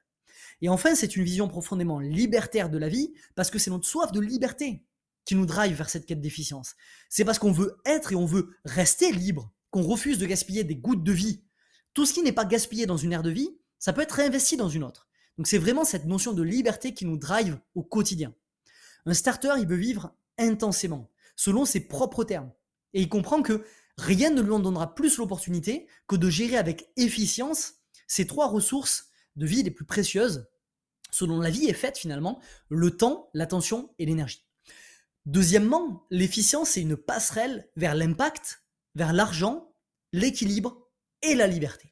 Et 0.61 0.69
enfin, 0.69 0.95
c'est 0.95 1.15
une 1.15 1.23
vision 1.23 1.47
profondément 1.47 1.99
libertaire 1.99 2.69
de 2.69 2.77
la 2.77 2.89
vie 2.89 3.13
parce 3.35 3.49
que 3.49 3.59
c'est 3.59 3.71
notre 3.71 3.87
soif 3.87 4.11
de 4.11 4.19
liberté 4.19 4.85
qui 5.25 5.35
nous 5.35 5.45
drive 5.45 5.75
vers 5.75 5.89
cette 5.89 6.05
quête 6.05 6.21
d'efficience. 6.21 6.75
C'est 7.09 7.25
parce 7.25 7.39
qu'on 7.39 7.51
veut 7.51 7.77
être 7.85 8.11
et 8.11 8.15
on 8.15 8.25
veut 8.25 8.55
rester 8.65 9.11
libre 9.11 9.51
qu'on 9.71 9.83
refuse 9.83 10.17
de 10.17 10.25
gaspiller 10.25 10.63
des 10.63 10.75
gouttes 10.75 11.03
de 11.03 11.11
vie. 11.11 11.43
Tout 11.93 12.05
ce 12.05 12.13
qui 12.13 12.21
n'est 12.21 12.31
pas 12.31 12.45
gaspillé 12.45 12.85
dans 12.85 12.97
une 12.97 13.13
ère 13.13 13.23
de 13.23 13.31
vie, 13.31 13.57
ça 13.79 13.93
peut 13.93 14.01
être 14.01 14.11
réinvesti 14.13 14.57
dans 14.57 14.69
une 14.69 14.83
autre. 14.83 15.07
Donc 15.37 15.47
c'est 15.47 15.57
vraiment 15.57 15.85
cette 15.85 16.05
notion 16.05 16.33
de 16.33 16.43
liberté 16.43 16.93
qui 16.93 17.05
nous 17.05 17.17
drive 17.17 17.59
au 17.73 17.83
quotidien. 17.83 18.35
Un 19.05 19.13
starter, 19.13 19.55
il 19.57 19.67
veut 19.67 19.75
vivre 19.75 20.13
intensément, 20.37 21.09
selon 21.35 21.65
ses 21.65 21.79
propres 21.79 22.23
termes. 22.23 22.51
Et 22.93 23.01
il 23.01 23.09
comprend 23.09 23.41
que 23.41 23.65
rien 23.97 24.29
ne 24.29 24.41
lui 24.41 24.51
en 24.51 24.59
donnera 24.59 24.93
plus 24.93 25.17
l'opportunité 25.17 25.87
que 26.07 26.15
de 26.15 26.29
gérer 26.29 26.57
avec 26.57 26.91
efficience 26.97 27.75
ces 28.07 28.27
trois 28.27 28.47
ressources 28.47 29.07
de 29.35 29.45
vie 29.45 29.63
les 29.63 29.71
plus 29.71 29.85
précieuses, 29.85 30.47
selon 31.11 31.39
la 31.39 31.49
vie 31.49 31.65
est 31.65 31.73
faite 31.73 31.97
finalement, 31.97 32.41
le 32.69 32.91
temps, 32.91 33.29
l'attention 33.33 33.93
et 33.99 34.05
l'énergie. 34.05 34.45
Deuxièmement, 35.25 36.05
l'efficience 36.09 36.77
est 36.77 36.81
une 36.81 36.97
passerelle 36.97 37.69
vers 37.75 37.95
l'impact, 37.95 38.60
vers 38.95 39.13
l'argent, 39.13 39.73
l'équilibre 40.13 40.89
et 41.21 41.35
la 41.35 41.47
liberté. 41.47 41.91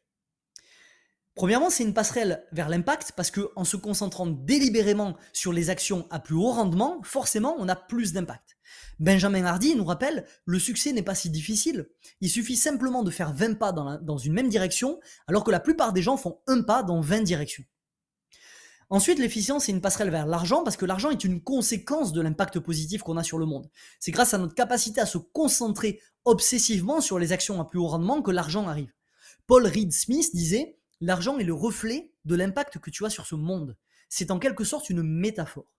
Premièrement, 1.36 1.70
c'est 1.70 1.84
une 1.84 1.94
passerelle 1.94 2.46
vers 2.52 2.68
l'impact 2.68 3.14
parce 3.16 3.32
que 3.32 3.50
en 3.56 3.64
se 3.64 3.78
concentrant 3.78 4.28
délibérément 4.28 5.16
sur 5.32 5.54
les 5.54 5.70
actions 5.70 6.06
à 6.10 6.20
plus 6.20 6.36
haut 6.36 6.52
rendement, 6.52 7.02
forcément, 7.04 7.56
on 7.60 7.70
a 7.70 7.78
plus 7.78 8.12
d'impact. 8.12 8.58
Benjamin 9.00 9.46
Hardy 9.46 9.76
nous 9.76 9.86
rappelle, 9.86 10.26
le 10.46 10.60
succès 10.60 10.92
n'est 10.92 11.02
pas 11.02 11.16
si 11.16 11.30
difficile. 11.30 11.88
Il 12.20 12.30
suffit 12.30 12.58
simplement 12.58 13.04
de 13.04 13.12
faire 13.12 13.34
20 13.34 13.58
pas 13.58 13.72
dans, 13.72 13.98
dans 14.02 14.18
une 14.18 14.34
même 14.34 14.50
direction, 14.50 15.00
alors 15.28 15.46
que 15.46 15.52
la 15.52 15.62
plupart 15.62 15.94
des 15.94 16.02
gens 16.02 16.18
font 16.18 16.42
un 16.48 16.62
pas 16.62 16.84
dans 16.84 17.00
20 17.00 17.22
directions. 17.22 17.64
Ensuite, 18.92 19.20
l'efficience, 19.20 19.66
c'est 19.66 19.72
une 19.72 19.82
passerelle 19.82 20.10
vers 20.10 20.26
l'argent 20.26 20.64
parce 20.64 20.76
que 20.76 20.86
l'argent 20.86 21.12
est 21.12 21.24
une 21.24 21.42
conséquence 21.42 22.12
de 22.12 22.22
l'impact 22.22 22.60
positif 22.60 23.04
qu'on 23.04 23.18
a 23.18 23.24
sur 23.24 23.38
le 23.38 23.46
monde. 23.46 23.70
C'est 24.00 24.12
grâce 24.12 24.34
à 24.34 24.40
notre 24.40 24.56
capacité 24.56 25.00
à 25.00 25.06
se 25.06 25.20
concentrer 25.20 26.02
obsessivement 26.26 27.00
sur 27.00 27.20
les 27.20 27.32
actions 27.32 27.62
à 27.62 27.66
plus 27.66 27.78
haut 27.78 27.88
rendement 27.88 28.24
que 28.24 28.32
l'argent 28.32 28.68
arrive. 28.68 28.92
Paul 29.46 29.68
Reed 29.68 29.94
Smith 29.94 30.32
disait 30.34 30.80
L'argent 31.02 31.38
est 31.38 31.46
le 31.46 31.54
reflet 31.54 32.12
de 32.26 32.36
l'impact 32.36 32.80
que 32.80 32.90
tu 32.90 33.06
as 33.06 33.10
sur 33.10 33.26
ce 33.26 33.36
monde. 33.36 33.78
C'est 34.10 34.32
en 34.32 34.40
quelque 34.40 34.64
sorte 34.64 34.90
une 34.90 35.04
métaphore. 35.04 35.72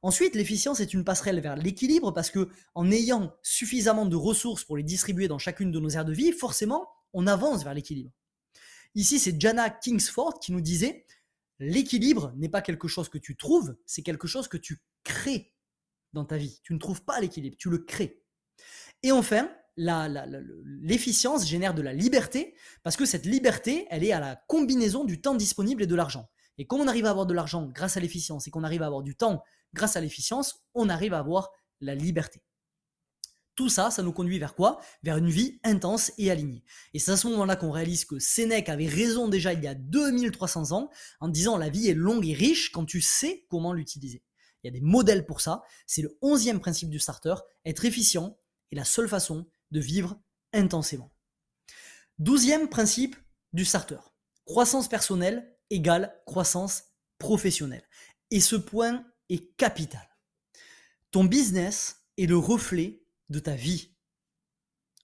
Ensuite, 0.00 0.36
l'efficience 0.36 0.80
est 0.80 0.94
une 0.94 1.04
passerelle 1.04 1.40
vers 1.40 1.56
l'équilibre 1.56 2.12
parce 2.12 2.30
que 2.30 2.48
en 2.74 2.90
ayant 2.90 3.34
suffisamment 3.42 4.06
de 4.06 4.16
ressources 4.16 4.64
pour 4.64 4.76
les 4.76 4.84
distribuer 4.84 5.26
dans 5.26 5.38
chacune 5.38 5.72
de 5.72 5.80
nos 5.80 5.90
aires 5.90 6.04
de 6.04 6.12
vie, 6.12 6.32
forcément, 6.32 6.88
on 7.12 7.26
avance 7.26 7.64
vers 7.64 7.74
l'équilibre. 7.74 8.12
Ici, 8.94 9.18
c'est 9.18 9.38
Jana 9.40 9.70
Kingsford 9.70 10.38
qui 10.38 10.52
nous 10.52 10.60
disait 10.60 11.04
l'équilibre 11.58 12.32
n'est 12.36 12.48
pas 12.48 12.62
quelque 12.62 12.88
chose 12.88 13.08
que 13.08 13.18
tu 13.18 13.36
trouves, 13.36 13.76
c'est 13.86 14.02
quelque 14.02 14.26
chose 14.26 14.48
que 14.48 14.56
tu 14.56 14.82
crées 15.04 15.54
dans 16.12 16.24
ta 16.24 16.36
vie. 16.36 16.60
Tu 16.62 16.72
ne 16.72 16.78
trouves 16.78 17.02
pas 17.02 17.20
l'équilibre, 17.20 17.56
tu 17.58 17.70
le 17.70 17.78
crées. 17.78 18.22
Et 19.02 19.12
enfin, 19.12 19.50
l'efficience 19.76 21.46
génère 21.46 21.74
de 21.74 21.82
la 21.82 21.92
liberté, 21.92 22.54
parce 22.82 22.96
que 22.96 23.04
cette 23.04 23.26
liberté, 23.26 23.86
elle 23.90 24.04
est 24.04 24.12
à 24.12 24.20
la 24.20 24.36
combinaison 24.48 25.04
du 25.04 25.20
temps 25.20 25.34
disponible 25.34 25.82
et 25.82 25.86
de 25.86 25.94
l'argent. 25.94 26.28
Et 26.58 26.66
comme 26.66 26.80
on 26.80 26.88
arrive 26.88 27.06
à 27.06 27.10
avoir 27.10 27.26
de 27.26 27.34
l'argent 27.34 27.66
grâce 27.66 27.96
à 27.96 28.00
l'efficience 28.00 28.48
et 28.48 28.50
qu'on 28.50 28.64
arrive 28.64 28.82
à 28.82 28.86
avoir 28.86 29.02
du 29.02 29.16
temps 29.16 29.42
grâce 29.74 29.96
à 29.96 30.00
l'efficience, 30.00 30.64
on 30.74 30.88
arrive 30.88 31.14
à 31.14 31.18
avoir 31.18 31.50
la 31.80 31.94
liberté. 31.94 32.42
Tout 33.58 33.68
ça, 33.68 33.90
ça 33.90 34.04
nous 34.04 34.12
conduit 34.12 34.38
vers 34.38 34.54
quoi? 34.54 34.80
Vers 35.02 35.16
une 35.16 35.30
vie 35.30 35.58
intense 35.64 36.12
et 36.16 36.30
alignée. 36.30 36.62
Et 36.94 37.00
c'est 37.00 37.10
à 37.10 37.16
ce 37.16 37.26
moment-là 37.26 37.56
qu'on 37.56 37.72
réalise 37.72 38.04
que 38.04 38.20
Sénèque 38.20 38.68
avait 38.68 38.86
raison 38.86 39.26
déjà 39.26 39.52
il 39.52 39.64
y 39.64 39.66
a 39.66 39.74
2300 39.74 40.70
ans 40.70 40.90
en 41.18 41.26
disant 41.26 41.56
la 41.56 41.68
vie 41.68 41.88
est 41.88 41.94
longue 41.94 42.24
et 42.24 42.34
riche 42.34 42.70
quand 42.70 42.84
tu 42.84 43.00
sais 43.00 43.46
comment 43.50 43.72
l'utiliser. 43.72 44.22
Il 44.62 44.68
y 44.68 44.70
a 44.70 44.70
des 44.70 44.80
modèles 44.80 45.26
pour 45.26 45.40
ça. 45.40 45.64
C'est 45.88 46.02
le 46.02 46.16
onzième 46.22 46.60
principe 46.60 46.88
du 46.88 47.00
starter. 47.00 47.34
Être 47.64 47.84
efficient 47.84 48.38
est 48.70 48.76
la 48.76 48.84
seule 48.84 49.08
façon 49.08 49.44
de 49.72 49.80
vivre 49.80 50.16
intensément. 50.52 51.12
Douzième 52.20 52.68
principe 52.68 53.16
du 53.52 53.64
starter. 53.64 53.98
Croissance 54.44 54.86
personnelle 54.86 55.52
égale 55.70 56.16
croissance 56.26 56.84
professionnelle. 57.18 57.88
Et 58.30 58.38
ce 58.38 58.54
point 58.54 59.04
est 59.30 59.56
capital. 59.56 60.08
Ton 61.10 61.24
business 61.24 62.04
est 62.18 62.26
le 62.26 62.38
reflet 62.38 63.02
de 63.28 63.38
ta 63.38 63.54
vie. 63.54 63.94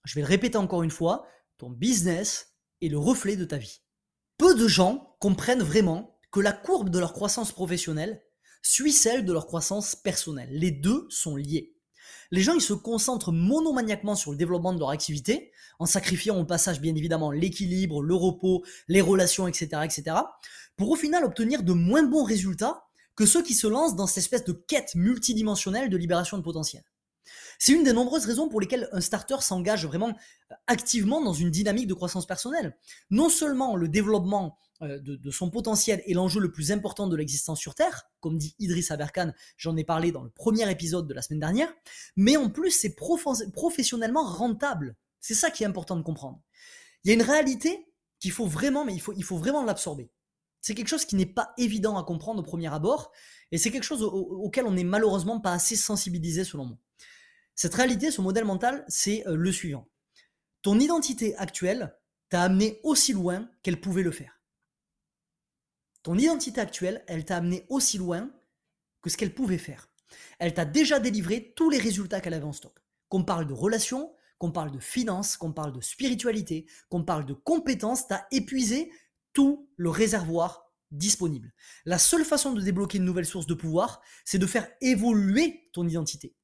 Je 0.05 0.15
vais 0.15 0.21
le 0.21 0.27
répéter 0.27 0.59
encore 0.59 0.83
une 0.83 0.91
fois, 0.91 1.27
ton 1.59 1.71
business 1.71 2.55
est 2.83 2.89
le 2.89 2.99
reflet 2.99 3.37
de 3.37 3.45
ta 3.45 3.57
vie. 3.57 3.81
Peu 4.39 4.55
de 4.55 4.69
gens 4.69 5.17
comprennent 5.21 5.63
vraiment 5.63 6.19
que 6.31 6.41
la 6.41 6.53
courbe 6.53 6.91
de 6.91 6.99
leur 6.99 7.13
croissance 7.13 7.53
professionnelle 7.53 8.23
suit 8.63 8.93
celle 8.93 9.25
de 9.25 9.33
leur 9.33 9.47
croissance 9.47 9.95
personnelle. 9.95 10.51
Les 10.51 10.71
deux 10.71 11.07
sont 11.11 11.37
liés 11.37 11.75
les 12.31 12.43
gens 12.43 12.55
ils 12.55 12.61
se 12.61 12.73
concentrent 12.73 13.33
monomaniaquement 13.33 14.17
sur 14.17 14.31
le 14.33 14.37
développement 14.37 14.73
de 14.73 14.79
leur 14.79 14.91
activité, 14.91 15.53
en 15.79 15.87
sacrifiant 15.87 16.39
au 16.39 16.45
passage 16.45 16.81
bien 16.81 16.95
évidemment 16.95 17.31
l'équilibre, 17.31 18.03
le 18.03 18.15
repos, 18.15 18.65
les 18.89 19.01
relations, 19.01 19.49
etc., 19.49 19.83
etc., 19.85 20.17
pour 20.77 20.91
au 20.91 20.97
final 20.97 21.25
obtenir 21.25 21.63
de 21.63 21.73
moins 21.73 22.03
bons 22.03 22.25
résultats 22.25 22.87
que 23.15 23.27
ceux 23.27 23.43
qui 23.43 23.55
se 23.55 23.67
lancent 23.67 23.95
dans 23.95 24.09
cette 24.09 24.19
espèce 24.19 24.45
de 24.45 24.53
quête 24.53 24.95
multidimensionnelle 24.97 25.89
de 25.89 25.97
libération 25.97 26.37
de 26.37 26.43
potentiel. 26.43 26.83
C'est 27.59 27.73
une 27.73 27.85
des 27.85 27.93
nombreuses 27.93 28.27
raisons 28.27 28.49
pour 28.49 28.61
lesquelles 28.61 28.89
un 28.93 29.01
starter 29.01 29.41
s'engage 29.41 29.87
vraiment 29.87 30.11
euh, 30.11 30.55
activement 30.67 31.23
dans 31.23 31.33
une 31.33 31.51
dynamique 31.51 31.87
de 31.87 31.95
croissance 31.95 32.27
personnelle. 32.27 32.77
Non 33.11 33.29
seulement 33.29 33.77
le 33.77 33.89
développement 33.89 34.59
euh, 34.83 34.99
de, 35.01 35.31
son 35.31 35.51
potentiel 35.51 36.03
est 36.07 36.15
l'enjeu 36.15 36.41
le 36.41 36.51
plus 36.51 36.73
important 36.73 37.07
de 37.07 37.17
l'existence 37.17 37.61
sur 37.61 37.75
Terre, 37.75 38.11
comme 38.21 38.39
dit 38.39 38.55
Idriss 38.59 38.91
Aberkan, 38.91 39.33
j'en 39.57 39.77
ai 39.77 39.85
parlé 39.85 40.11
dans 40.13 40.23
le 40.23 40.31
premier 40.31 40.69
épisode 40.71 41.07
de 41.07 41.15
la 41.15 41.23
semaine 41.23 41.41
dernière, 41.41 41.73
mais 42.17 42.37
en 42.37 42.51
plus 42.51 42.71
c'est 42.71 42.95
professionnellement 42.95 44.25
rentable. 44.25 44.97
C'est 45.21 45.35
ça 45.35 45.51
qui 45.51 45.63
est 45.63 45.67
important 45.67 45.97
de 45.97 46.03
comprendre. 46.03 46.43
Il 47.05 47.09
y 47.09 47.11
a 47.13 47.15
une 47.15 47.23
réalité 47.23 47.87
qu'il 48.19 48.33
faut 48.33 48.47
vraiment, 48.47 48.85
mais 48.85 48.95
il 48.95 49.01
faut, 49.01 49.13
il 49.13 49.25
faut 49.25 49.39
vraiment 49.39 49.63
l'absorber. 49.63 50.11
C'est 50.61 50.75
quelque 50.75 50.89
chose 50.89 51.05
qui 51.05 51.15
n'est 51.15 51.27
pas 51.27 51.53
évident 51.57 51.97
à 51.97 52.05
comprendre 52.05 52.41
au 52.41 52.43
premier 52.43 52.73
abord, 52.73 53.13
et 53.53 53.59
c'est 53.59 53.71
quelque 53.71 53.85
chose 53.85 54.03
auquel 54.03 54.67
on 54.67 54.73
n'est 54.73 54.85
malheureusement 54.85 55.41
pas 55.41 55.53
assez 55.53 55.77
sensibilisé 55.77 56.43
selon 56.43 56.65
moi. 56.65 56.79
Cette 57.55 57.75
réalité, 57.75 58.11
ce 58.11 58.21
modèle 58.21 58.45
mental, 58.45 58.85
c'est 58.89 59.27
euh, 59.27 59.37
le 59.37 59.53
suivant. 59.53 59.89
Ton 60.63 60.79
identité 60.81 61.37
actuelle 61.37 61.97
t'a 62.29 62.43
amené 62.43 62.81
aussi 62.83 63.13
loin 63.13 63.49
qu'elle 63.63 63.81
pouvait 63.81 64.03
le 64.03 64.11
faire. 64.11 64.41
Ton 66.03 66.19
identité 66.19 66.61
actuelle, 66.61 67.05
elle 67.07 67.25
t'a 67.25 67.37
amené 67.37 67.65
aussi 67.69 67.99
loin 67.99 68.31
que 69.03 69.11
ce 69.11 69.17
qu'elle 69.17 69.35
pouvait 69.35 69.59
faire. 69.59 69.89
Elle 70.39 70.55
t'a 70.55 70.65
déjà 70.65 70.99
délivré 70.99 71.53
tous 71.57 71.71
les 71.71 71.79
résultats 71.79 72.21
qu'elle 72.21 72.35
avait 72.35 72.45
en 72.45 72.53
stock. 72.53 72.77
Qu'on 73.09 73.25
parle 73.25 73.47
de 73.47 73.53
relations, 73.53 74.15
qu'on 74.39 74.51
parle 74.51 74.73
de 74.73 74.81
finances, 74.81 75.37
qu'on 75.37 75.53
parle 75.53 75.73
de 75.73 75.81
spiritualité, 75.81 76.67
qu'on 76.89 77.05
parle 77.05 77.25
de 77.25 77.35
compétences, 77.35 78.09
t'as 78.09 78.25
épuisé 78.33 78.91
tout 79.33 79.71
le 79.77 79.91
réservoir 79.91 80.73
disponible. 80.91 81.53
La 81.85 81.99
seule 81.99 82.25
façon 82.25 82.53
de 82.53 82.61
débloquer 82.61 82.99
une 82.99 83.05
nouvelle 83.05 83.27
source 83.27 83.47
de 83.47 83.55
pouvoir, 83.55 84.01
c'est 84.25 84.39
de 84.39 84.47
faire 84.47 84.69
évoluer 84.81 85.71
ton 85.73 85.87
identité 85.87 86.35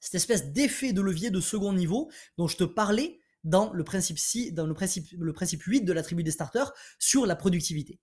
cette 0.00 0.14
espèce 0.14 0.52
d'effet 0.52 0.92
de 0.92 1.00
levier 1.00 1.30
de 1.30 1.40
second 1.40 1.72
niveau 1.72 2.10
dont 2.38 2.48
je 2.48 2.56
te 2.56 2.64
parlais 2.64 3.20
dans 3.44 3.72
le 3.72 3.84
principe, 3.84 4.18
dans 4.52 4.66
le 4.66 4.74
principe, 4.74 5.06
le 5.18 5.32
principe 5.32 5.62
8 5.62 5.82
de 5.82 5.92
la 5.92 6.02
tribu 6.02 6.22
des 6.22 6.30
starters 6.30 6.72
sur 6.98 7.26
la 7.26 7.36
productivité. 7.36 7.98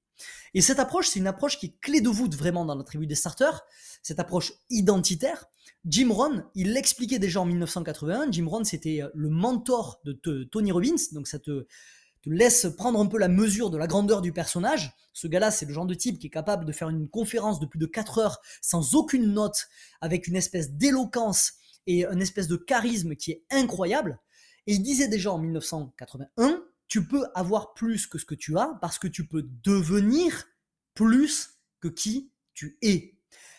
Et 0.56 0.62
cette 0.62 0.80
approche, 0.80 1.10
c'est 1.10 1.20
une 1.20 1.28
approche 1.28 1.60
qui 1.60 1.68
est 1.68 1.76
clé 1.80 2.02
de 2.02 2.10
voûte 2.10 2.36
vraiment 2.36 2.66
dans 2.66 2.74
la 2.74 2.84
tribu 2.84 3.06
des 3.06 3.16
starters, 3.16 3.64
cette 4.02 4.20
approche 4.20 4.54
identitaire. 4.72 5.46
Jim 5.86 6.10
Rohn, 6.12 6.44
il 6.56 6.74
l'expliquait 6.74 7.20
déjà 7.20 7.42
en 7.42 7.46
1981. 7.46 8.32
Jim 8.32 8.48
Rohn, 8.48 8.66
c'était 8.66 9.04
euh, 9.04 9.10
le 9.14 9.30
mentor 9.30 10.02
de 10.06 10.44
Tony 10.46 10.72
Robbins, 10.72 10.96
donc 11.12 11.28
cette, 11.28 11.44
te 11.44 12.30
laisse 12.30 12.68
prendre 12.78 13.00
un 13.00 13.06
peu 13.06 13.18
la 13.18 13.28
mesure 13.28 13.70
de 13.70 13.78
la 13.78 13.88
grandeur 13.88 14.22
du 14.22 14.34
personnage. 14.34 14.94
Ce 15.14 15.28
gars-là, 15.28 15.52
c'est 15.52 15.66
le 15.66 15.74
genre 15.74 15.86
de 15.86 15.94
type 15.94 16.20
qui 16.20 16.28
est 16.28 16.32
capable 16.32 16.66
de 16.66 16.72
faire 16.72 16.90
une 16.90 17.08
conférence 17.08 17.60
de 17.60 17.66
plus 17.66 17.80
de 17.80 17.86
4 17.86 18.18
heures 18.20 18.42
sans 18.62 18.96
aucune 18.96 19.34
note, 19.34 19.68
avec 20.02 20.28
une 20.28 20.36
espèce 20.36 20.72
d'éloquence 20.72 21.54
et 21.88 22.06
une 22.06 22.22
espèce 22.22 22.48
de 22.48 22.58
charisme 22.58 23.16
qui 23.16 23.32
est 23.32 23.46
incroyable. 23.50 24.20
Et 24.68 24.74
il 24.74 24.84
disait 24.84 25.08
déjà 25.08 25.32
en 25.32 25.40
1981, 25.40 26.64
tu 26.88 27.08
peux 27.08 27.26
avoir 27.34 27.74
plus 27.74 28.06
que 28.08 28.18
ce 28.18 28.26
que 28.26 28.36
tu 28.36 28.58
as 28.58 28.78
parce 28.82 29.00
que 29.00 29.08
tu 29.08 29.28
peux 29.28 29.44
devenir 29.64 30.46
plus 30.94 31.60
que 31.80 31.88
qui 31.88 32.32
tu 32.54 32.78
es. 32.82 33.18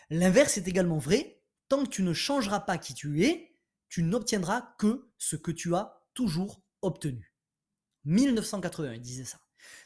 L'inverse 0.09 0.57
est 0.57 0.67
également 0.67 0.97
vrai. 0.97 1.41
Tant 1.67 1.83
que 1.83 1.89
tu 1.89 2.03
ne 2.03 2.13
changeras 2.13 2.61
pas 2.61 2.77
qui 2.77 2.93
tu 2.93 3.23
es, 3.23 3.55
tu 3.89 4.03
n'obtiendras 4.03 4.73
que 4.77 5.11
ce 5.17 5.35
que 5.35 5.51
tu 5.51 5.75
as 5.75 6.03
toujours 6.13 6.63
obtenu. 6.81 7.33
1981, 8.05 8.93
il 8.93 9.01
disait 9.01 9.25
ça. 9.25 9.39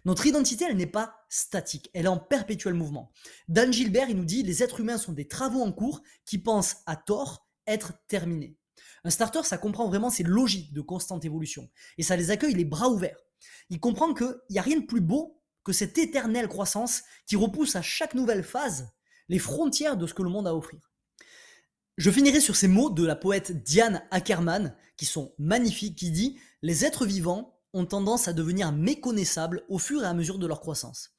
Notre 0.05 0.25
identité, 0.27 0.65
elle 0.69 0.77
n'est 0.77 0.85
pas 0.85 1.25
statique, 1.29 1.89
elle 1.93 2.05
est 2.05 2.09
en 2.09 2.19
perpétuel 2.19 2.73
mouvement. 2.73 3.11
Dan 3.47 3.73
Gilbert, 3.73 4.09
il 4.09 4.17
nous 4.17 4.25
dit, 4.25 4.43
les 4.43 4.63
êtres 4.63 4.79
humains 4.79 4.97
sont 4.97 5.13
des 5.13 5.27
travaux 5.27 5.61
en 5.61 5.71
cours 5.71 6.01
qui 6.25 6.37
pensent 6.37 6.77
à 6.85 6.95
tort 6.95 7.47
être 7.67 7.93
terminés. 8.07 8.55
Un 9.03 9.09
starter, 9.09 9.43
ça 9.43 9.57
comprend 9.57 9.87
vraiment 9.87 10.09
ces 10.09 10.23
logiques 10.23 10.73
de 10.73 10.81
constante 10.81 11.25
évolution. 11.25 11.69
Et 11.97 12.03
ça 12.03 12.15
les 12.15 12.31
accueille 12.31 12.53
les 12.53 12.65
bras 12.65 12.89
ouverts. 12.89 13.19
Il 13.69 13.79
comprend 13.79 14.13
qu'il 14.13 14.35
n'y 14.49 14.59
a 14.59 14.63
rien 14.63 14.79
de 14.79 14.85
plus 14.85 15.01
beau 15.01 15.41
que 15.63 15.73
cette 15.73 15.97
éternelle 15.97 16.47
croissance 16.47 17.03
qui 17.25 17.35
repousse 17.35 17.75
à 17.75 17.81
chaque 17.81 18.13
nouvelle 18.13 18.43
phase 18.43 18.89
les 19.29 19.39
frontières 19.39 19.97
de 19.97 20.07
ce 20.07 20.13
que 20.13 20.23
le 20.23 20.29
monde 20.29 20.47
a 20.47 20.51
à 20.51 20.53
offrir. 20.53 20.91
Je 21.97 22.11
finirai 22.11 22.39
sur 22.39 22.55
ces 22.55 22.67
mots 22.67 22.89
de 22.89 23.05
la 23.05 23.15
poète 23.15 23.63
Diane 23.63 24.03
Ackerman, 24.11 24.75
qui 24.97 25.05
sont 25.05 25.33
magnifiques, 25.37 25.97
qui 25.97 26.11
dit 26.11 26.39
Les 26.61 26.85
êtres 26.85 27.05
vivants 27.05 27.59
ont 27.73 27.85
tendance 27.85 28.27
à 28.27 28.33
devenir 28.33 28.71
méconnaissables 28.71 29.63
au 29.69 29.77
fur 29.77 30.03
et 30.03 30.07
à 30.07 30.13
mesure 30.13 30.39
de 30.39 30.47
leur 30.47 30.59
croissance. 30.59 31.11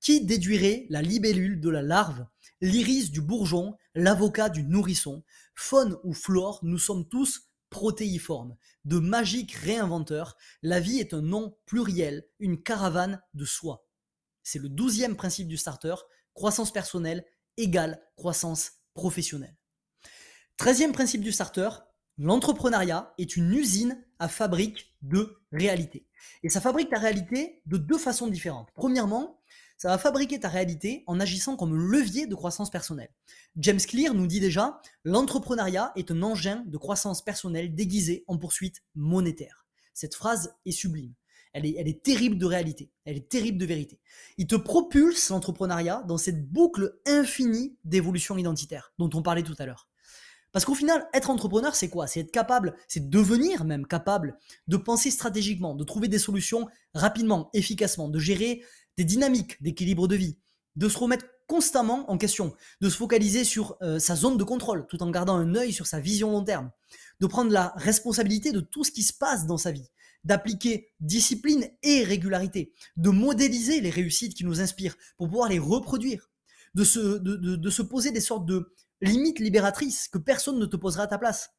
Qui 0.00 0.24
déduirait 0.24 0.86
la 0.90 1.02
libellule 1.02 1.60
de 1.60 1.70
la 1.70 1.82
larve, 1.82 2.26
l'iris 2.60 3.10
du 3.10 3.20
bourgeon, 3.20 3.76
l'avocat 3.94 4.48
du 4.48 4.62
nourrisson 4.62 5.24
Faune 5.60 5.98
ou 6.04 6.14
flore, 6.14 6.60
nous 6.62 6.78
sommes 6.78 7.08
tous 7.08 7.50
protéiformes, 7.68 8.56
de 8.84 9.00
magiques 9.00 9.54
réinventeurs. 9.54 10.36
La 10.62 10.78
vie 10.78 11.00
est 11.00 11.12
un 11.12 11.20
nom 11.20 11.58
pluriel, 11.66 12.24
une 12.38 12.62
caravane 12.62 13.20
de 13.34 13.44
soi. 13.44 13.84
C'est 14.44 14.60
le 14.60 14.68
douzième 14.68 15.16
principe 15.16 15.48
du 15.48 15.56
starter, 15.56 15.96
croissance 16.32 16.72
personnelle 16.72 17.26
égale 17.56 18.00
croissance 18.14 18.70
professionnelle. 18.94 19.56
Treizième 20.58 20.92
principe 20.92 21.22
du 21.22 21.32
starter, 21.32 21.70
l'entrepreneuriat 22.18 23.12
est 23.18 23.34
une 23.34 23.52
usine 23.52 24.00
à 24.20 24.28
fabrique 24.28 24.94
de 25.02 25.42
réalité. 25.50 26.06
Et 26.44 26.50
ça 26.50 26.60
fabrique 26.60 26.90
ta 26.90 27.00
réalité 27.00 27.62
de 27.66 27.78
deux 27.78 27.98
façons 27.98 28.28
différentes. 28.28 28.68
Premièrement, 28.76 29.37
ça 29.78 29.88
va 29.88 29.96
fabriquer 29.96 30.40
ta 30.40 30.48
réalité 30.48 31.04
en 31.06 31.20
agissant 31.20 31.56
comme 31.56 31.74
levier 31.74 32.26
de 32.26 32.34
croissance 32.34 32.68
personnelle. 32.68 33.10
James 33.56 33.78
Clear 33.78 34.12
nous 34.12 34.26
dit 34.26 34.40
déjà, 34.40 34.80
l'entrepreneuriat 35.04 35.92
est 35.94 36.10
un 36.10 36.22
engin 36.22 36.64
de 36.66 36.76
croissance 36.76 37.24
personnelle 37.24 37.74
déguisé 37.74 38.24
en 38.26 38.38
poursuite 38.38 38.82
monétaire. 38.96 39.64
Cette 39.94 40.16
phrase 40.16 40.54
est 40.66 40.72
sublime. 40.72 41.14
Elle 41.54 41.64
est, 41.64 42.02
terrible 42.02 42.38
de 42.38 42.44
réalité, 42.44 42.90
elle 43.04 43.16
est 43.16 43.28
terrible 43.28 43.58
de 43.58 43.64
vérité. 43.66 43.98
Il 44.36 44.46
te 44.46 44.54
propulse 44.54 45.30
l'entrepreneuriat 45.30 46.04
dans 46.06 46.18
cette 46.18 46.46
boucle 46.46 47.00
infinie 47.06 47.76
d'évolution 47.84 48.36
identitaire 48.36 48.92
dont 48.98 49.10
on 49.14 49.22
parlait 49.22 49.42
tout 49.42 49.56
à 49.58 49.66
l'heure. 49.66 49.88
Parce 50.52 50.64
qu'au 50.64 50.74
final, 50.74 51.08
être 51.12 51.30
entrepreneur, 51.30 51.74
c'est 51.74 51.88
quoi? 51.88 52.06
C'est 52.06 52.20
être 52.20 52.30
capable, 52.30 52.74
c'est 52.86 53.10
devenir 53.10 53.64
même 53.64 53.86
capable 53.86 54.38
de 54.66 54.76
penser 54.76 55.10
stratégiquement, 55.10 55.74
de 55.74 55.84
trouver 55.84 56.08
des 56.08 56.18
solutions 56.18 56.68
rapidement, 56.94 57.50
efficacement, 57.54 58.08
de 58.08 58.18
gérer 58.18 58.62
des 58.98 59.04
dynamiques 59.04 59.62
d'équilibre 59.62 60.08
de 60.08 60.16
vie, 60.16 60.36
de 60.76 60.88
se 60.88 60.98
remettre 60.98 61.24
constamment 61.46 62.10
en 62.10 62.18
question, 62.18 62.54
de 62.80 62.90
se 62.90 62.96
focaliser 62.96 63.44
sur 63.44 63.78
euh, 63.80 63.98
sa 64.00 64.16
zone 64.16 64.36
de 64.36 64.44
contrôle 64.44 64.86
tout 64.88 65.02
en 65.02 65.10
gardant 65.10 65.36
un 65.36 65.54
œil 65.54 65.72
sur 65.72 65.86
sa 65.86 66.00
vision 66.00 66.32
long 66.32 66.44
terme, 66.44 66.70
de 67.20 67.26
prendre 67.26 67.52
la 67.52 67.72
responsabilité 67.76 68.50
de 68.50 68.60
tout 68.60 68.82
ce 68.84 68.90
qui 68.90 69.04
se 69.04 69.14
passe 69.14 69.46
dans 69.46 69.56
sa 69.56 69.70
vie, 69.70 69.88
d'appliquer 70.24 70.90
discipline 70.98 71.70
et 71.84 72.02
régularité, 72.02 72.74
de 72.96 73.10
modéliser 73.10 73.80
les 73.80 73.90
réussites 73.90 74.34
qui 74.34 74.44
nous 74.44 74.60
inspirent 74.60 74.96
pour 75.16 75.28
pouvoir 75.28 75.48
les 75.48 75.60
reproduire, 75.60 76.28
de 76.74 76.82
se, 76.82 77.18
de, 77.18 77.36
de 77.36 77.70
se 77.70 77.82
poser 77.82 78.10
des 78.10 78.20
sortes 78.20 78.46
de 78.46 78.74
limites 79.00 79.38
libératrices 79.38 80.08
que 80.08 80.18
personne 80.18 80.58
ne 80.58 80.66
te 80.66 80.76
posera 80.76 81.04
à 81.04 81.06
ta 81.06 81.18
place 81.18 81.50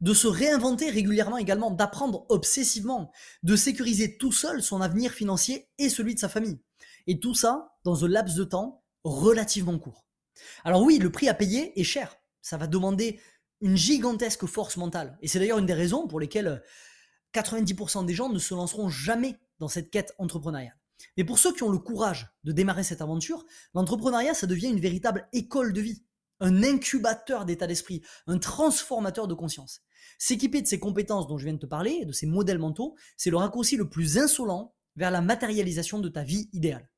de 0.00 0.14
se 0.14 0.26
réinventer 0.26 0.90
régulièrement 0.90 1.36
également, 1.36 1.70
d'apprendre 1.70 2.26
obsessivement, 2.28 3.12
de 3.42 3.56
sécuriser 3.56 4.16
tout 4.16 4.32
seul 4.32 4.62
son 4.62 4.80
avenir 4.80 5.12
financier 5.12 5.68
et 5.78 5.88
celui 5.88 6.14
de 6.14 6.20
sa 6.20 6.28
famille. 6.28 6.58
Et 7.06 7.20
tout 7.20 7.34
ça 7.34 7.76
dans 7.84 8.04
un 8.04 8.08
laps 8.08 8.36
de 8.36 8.44
temps 8.44 8.82
relativement 9.04 9.78
court. 9.78 10.06
Alors 10.64 10.82
oui, 10.82 10.98
le 10.98 11.10
prix 11.10 11.28
à 11.28 11.34
payer 11.34 11.78
est 11.78 11.84
cher. 11.84 12.16
Ça 12.40 12.56
va 12.56 12.66
demander 12.66 13.20
une 13.60 13.76
gigantesque 13.76 14.46
force 14.46 14.76
mentale. 14.76 15.18
Et 15.20 15.28
c'est 15.28 15.38
d'ailleurs 15.38 15.58
une 15.58 15.66
des 15.66 15.74
raisons 15.74 16.06
pour 16.06 16.20
lesquelles 16.20 16.62
90% 17.34 18.06
des 18.06 18.14
gens 18.14 18.28
ne 18.28 18.38
se 18.38 18.54
lanceront 18.54 18.88
jamais 18.88 19.36
dans 19.58 19.68
cette 19.68 19.90
quête 19.90 20.14
entrepreneuriale. 20.18 20.76
Mais 21.16 21.24
pour 21.24 21.38
ceux 21.38 21.54
qui 21.54 21.62
ont 21.62 21.70
le 21.70 21.78
courage 21.78 22.28
de 22.44 22.52
démarrer 22.52 22.84
cette 22.84 23.02
aventure, 23.02 23.44
l'entrepreneuriat, 23.74 24.34
ça 24.34 24.46
devient 24.46 24.68
une 24.68 24.80
véritable 24.80 25.28
école 25.32 25.72
de 25.72 25.80
vie, 25.80 26.04
un 26.40 26.62
incubateur 26.62 27.44
d'état 27.44 27.66
d'esprit, 27.66 28.02
un 28.26 28.38
transformateur 28.38 29.28
de 29.28 29.34
conscience. 29.34 29.82
S'équiper 30.18 30.62
de 30.62 30.66
ces 30.66 30.80
compétences 30.80 31.26
dont 31.26 31.38
je 31.38 31.44
viens 31.44 31.54
de 31.54 31.58
te 31.58 31.66
parler, 31.66 32.04
de 32.04 32.12
ces 32.12 32.26
modèles 32.26 32.58
mentaux, 32.58 32.96
c'est 33.16 33.30
le 33.30 33.36
raccourci 33.36 33.76
le 33.76 33.88
plus 33.88 34.18
insolent 34.18 34.74
vers 34.96 35.10
la 35.10 35.20
matérialisation 35.20 35.98
de 35.98 36.08
ta 36.08 36.22
vie 36.22 36.48
idéale. 36.52 36.88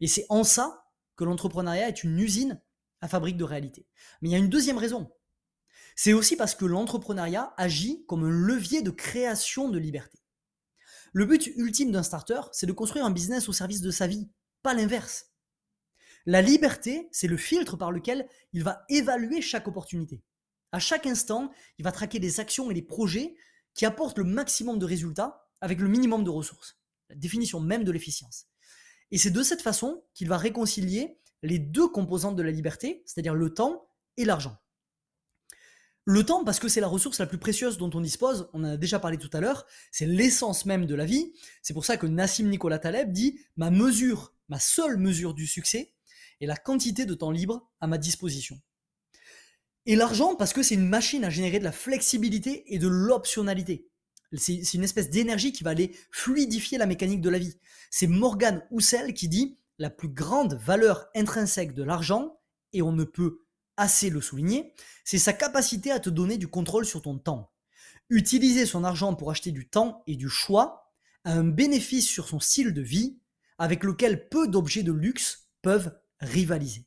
Et 0.00 0.06
c'est 0.06 0.26
en 0.28 0.44
ça 0.44 0.84
que 1.16 1.24
l'entrepreneuriat 1.24 1.88
est 1.88 2.04
une 2.04 2.18
usine 2.18 2.60
à 3.00 3.08
fabrique 3.08 3.36
de 3.36 3.44
réalité. 3.44 3.86
Mais 4.20 4.28
il 4.28 4.32
y 4.32 4.34
a 4.34 4.38
une 4.38 4.48
deuxième 4.48 4.78
raison. 4.78 5.10
C'est 5.96 6.12
aussi 6.12 6.36
parce 6.36 6.54
que 6.54 6.64
l'entrepreneuriat 6.64 7.52
agit 7.56 8.04
comme 8.06 8.24
un 8.24 8.30
levier 8.30 8.82
de 8.82 8.90
création 8.90 9.68
de 9.68 9.78
liberté. 9.78 10.18
Le 11.12 11.24
but 11.24 11.46
ultime 11.56 11.90
d'un 11.90 12.02
starter, 12.02 12.40
c'est 12.52 12.66
de 12.66 12.72
construire 12.72 13.04
un 13.04 13.10
business 13.10 13.48
au 13.48 13.52
service 13.52 13.80
de 13.80 13.90
sa 13.90 14.06
vie, 14.06 14.30
pas 14.62 14.74
l'inverse. 14.74 15.27
La 16.26 16.42
liberté, 16.42 17.08
c'est 17.12 17.28
le 17.28 17.36
filtre 17.36 17.76
par 17.76 17.92
lequel 17.92 18.28
il 18.52 18.62
va 18.62 18.84
évaluer 18.88 19.40
chaque 19.40 19.68
opportunité. 19.68 20.22
À 20.72 20.78
chaque 20.78 21.06
instant, 21.06 21.50
il 21.78 21.84
va 21.84 21.92
traquer 21.92 22.18
des 22.18 22.40
actions 22.40 22.70
et 22.70 22.74
des 22.74 22.82
projets 22.82 23.34
qui 23.74 23.86
apportent 23.86 24.18
le 24.18 24.24
maximum 24.24 24.78
de 24.78 24.84
résultats 24.84 25.48
avec 25.60 25.80
le 25.80 25.88
minimum 25.88 26.24
de 26.24 26.30
ressources 26.30 26.78
la 27.08 27.16
définition 27.16 27.60
même 27.60 27.84
de 27.84 27.92
l'efficience. 27.92 28.46
Et 29.10 29.18
c'est 29.18 29.30
de 29.30 29.42
cette 29.42 29.62
façon 29.62 30.04
qu'il 30.14 30.28
va 30.28 30.36
réconcilier 30.36 31.18
les 31.42 31.58
deux 31.58 31.88
composantes 31.88 32.36
de 32.36 32.42
la 32.42 32.50
liberté, 32.50 33.02
c'est-à-dire 33.06 33.34
le 33.34 33.54
temps 33.54 33.88
et 34.16 34.24
l'argent. 34.24 34.56
Le 36.04 36.24
temps, 36.24 36.42
parce 36.42 36.58
que 36.58 36.68
c'est 36.68 36.80
la 36.80 36.88
ressource 36.88 37.18
la 37.18 37.26
plus 37.26 37.38
précieuse 37.38 37.76
dont 37.76 37.90
on 37.92 38.00
dispose, 38.00 38.48
on 38.54 38.64
en 38.64 38.72
a 38.72 38.76
déjà 38.76 38.98
parlé 38.98 39.18
tout 39.18 39.30
à 39.32 39.40
l'heure, 39.40 39.66
c'est 39.92 40.06
l'essence 40.06 40.64
même 40.64 40.86
de 40.86 40.94
la 40.94 41.04
vie. 41.04 41.32
C'est 41.62 41.74
pour 41.74 41.84
ça 41.84 41.96
que 41.96 42.06
Nassim 42.06 42.48
Nicolas 42.48 42.78
Taleb 42.78 43.12
dit 43.12 43.38
Ma 43.56 43.70
mesure, 43.70 44.34
ma 44.48 44.58
seule 44.58 44.96
mesure 44.96 45.34
du 45.34 45.46
succès 45.46 45.94
est 46.40 46.46
la 46.46 46.56
quantité 46.56 47.06
de 47.06 47.14
temps 47.14 47.30
libre 47.30 47.70
à 47.80 47.86
ma 47.86 47.98
disposition. 47.98 48.60
Et 49.86 49.96
l'argent, 49.96 50.34
parce 50.34 50.52
que 50.52 50.62
c'est 50.62 50.74
une 50.74 50.88
machine 50.88 51.24
à 51.24 51.30
générer 51.30 51.58
de 51.58 51.64
la 51.64 51.72
flexibilité 51.72 52.74
et 52.74 52.78
de 52.78 52.88
l'optionnalité. 52.88 53.88
C'est 54.36 54.74
une 54.74 54.84
espèce 54.84 55.08
d'énergie 55.08 55.52
qui 55.52 55.64
va 55.64 55.70
aller 55.70 55.96
fluidifier 56.10 56.76
la 56.76 56.84
mécanique 56.84 57.22
de 57.22 57.30
la 57.30 57.38
vie. 57.38 57.56
C'est 57.90 58.06
Morgan 58.06 58.62
Housel 58.70 59.14
qui 59.14 59.28
dit 59.28 59.58
la 59.78 59.88
plus 59.88 60.08
grande 60.08 60.54
valeur 60.54 61.08
intrinsèque 61.14 61.72
de 61.72 61.82
l'argent, 61.82 62.38
et 62.72 62.82
on 62.82 62.92
ne 62.92 63.04
peut 63.04 63.44
assez 63.78 64.10
le 64.10 64.20
souligner, 64.20 64.74
c'est 65.04 65.18
sa 65.18 65.32
capacité 65.32 65.90
à 65.90 66.00
te 66.00 66.10
donner 66.10 66.36
du 66.36 66.48
contrôle 66.48 66.84
sur 66.84 67.00
ton 67.00 67.16
temps. 67.16 67.52
Utiliser 68.10 68.66
son 68.66 68.84
argent 68.84 69.14
pour 69.14 69.30
acheter 69.30 69.52
du 69.52 69.68
temps 69.68 70.02
et 70.06 70.16
du 70.16 70.28
choix 70.28 70.92
a 71.24 71.32
un 71.32 71.44
bénéfice 71.44 72.06
sur 72.06 72.28
son 72.28 72.40
style 72.40 72.74
de 72.74 72.82
vie 72.82 73.20
avec 73.56 73.84
lequel 73.84 74.28
peu 74.28 74.48
d'objets 74.48 74.82
de 74.82 74.92
luxe 74.92 75.48
peuvent 75.62 75.96
rivaliser. 76.20 76.86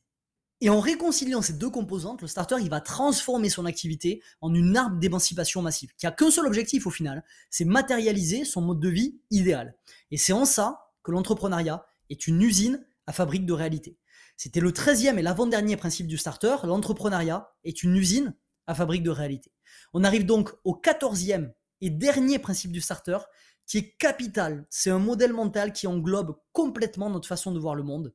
Et 0.60 0.70
en 0.70 0.78
réconciliant 0.78 1.42
ces 1.42 1.54
deux 1.54 1.70
composantes, 1.70 2.22
le 2.22 2.28
starter 2.28 2.56
il 2.60 2.70
va 2.70 2.80
transformer 2.80 3.48
son 3.48 3.66
activité 3.66 4.22
en 4.40 4.54
une 4.54 4.76
arme 4.76 5.00
d'émancipation 5.00 5.60
massive, 5.60 5.90
qui 5.98 6.06
a 6.06 6.12
qu'un 6.12 6.30
seul 6.30 6.46
objectif 6.46 6.86
au 6.86 6.90
final, 6.90 7.24
c'est 7.50 7.64
matérialiser 7.64 8.44
son 8.44 8.60
mode 8.60 8.78
de 8.78 8.88
vie 8.88 9.20
idéal. 9.32 9.74
Et 10.12 10.16
c'est 10.16 10.32
en 10.32 10.44
ça 10.44 10.92
que 11.02 11.10
l'entrepreneuriat 11.10 11.84
est 12.10 12.28
une 12.28 12.40
usine 12.42 12.86
à 13.08 13.12
fabrique 13.12 13.44
de 13.44 13.52
réalité. 13.52 13.98
C'était 14.36 14.60
le 14.60 14.70
13e 14.70 15.18
et 15.18 15.22
l'avant-dernier 15.22 15.76
principe 15.76 16.06
du 16.06 16.16
starter, 16.16 16.56
l'entrepreneuriat 16.64 17.52
est 17.64 17.82
une 17.82 17.96
usine 17.96 18.34
à 18.68 18.74
fabrique 18.74 19.02
de 19.02 19.10
réalité. 19.10 19.52
On 19.92 20.04
arrive 20.04 20.26
donc 20.26 20.52
au 20.64 20.74
14e 20.74 21.52
et 21.80 21.90
dernier 21.90 22.38
principe 22.38 22.70
du 22.70 22.80
starter, 22.80 23.18
qui 23.66 23.78
est 23.78 23.96
capital. 23.98 24.66
C'est 24.70 24.90
un 24.90 24.98
modèle 24.98 25.32
mental 25.32 25.72
qui 25.72 25.86
englobe 25.86 26.36
complètement 26.52 27.10
notre 27.10 27.28
façon 27.28 27.52
de 27.52 27.58
voir 27.58 27.74
le 27.74 27.82
monde. 27.82 28.14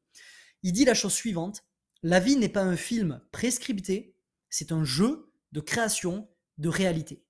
Il 0.67 0.73
dit 0.73 0.84
la 0.84 0.95
chose 0.95 1.13
suivante, 1.13 1.63
la 2.03 2.19
vie 2.19 2.36
n'est 2.36 2.49
pas 2.49 2.62
un 2.62 2.75
film 2.75 3.21
prescripté, 3.32 4.17
c'est 4.49 4.73
un 4.73 4.84
jeu 4.84 5.32
de 5.53 5.62
création 5.62 6.27
de 6.58 6.67
réalité. 6.67 7.23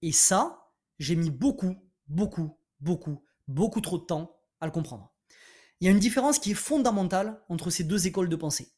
Et 0.00 0.10
ça, 0.10 0.70
j'ai 0.98 1.14
mis 1.14 1.28
beaucoup, 1.28 1.76
beaucoup, 2.06 2.56
beaucoup, 2.80 3.22
beaucoup 3.46 3.82
trop 3.82 3.98
de 3.98 4.06
temps 4.06 4.40
à 4.62 4.64
le 4.64 4.72
comprendre. 4.72 5.12
Il 5.80 5.84
y 5.84 5.88
a 5.88 5.90
une 5.90 5.98
différence 5.98 6.38
qui 6.38 6.52
est 6.52 6.54
fondamentale 6.54 7.44
entre 7.50 7.68
ces 7.68 7.84
deux 7.84 8.06
écoles 8.06 8.30
de 8.30 8.36
pensée. 8.36 8.72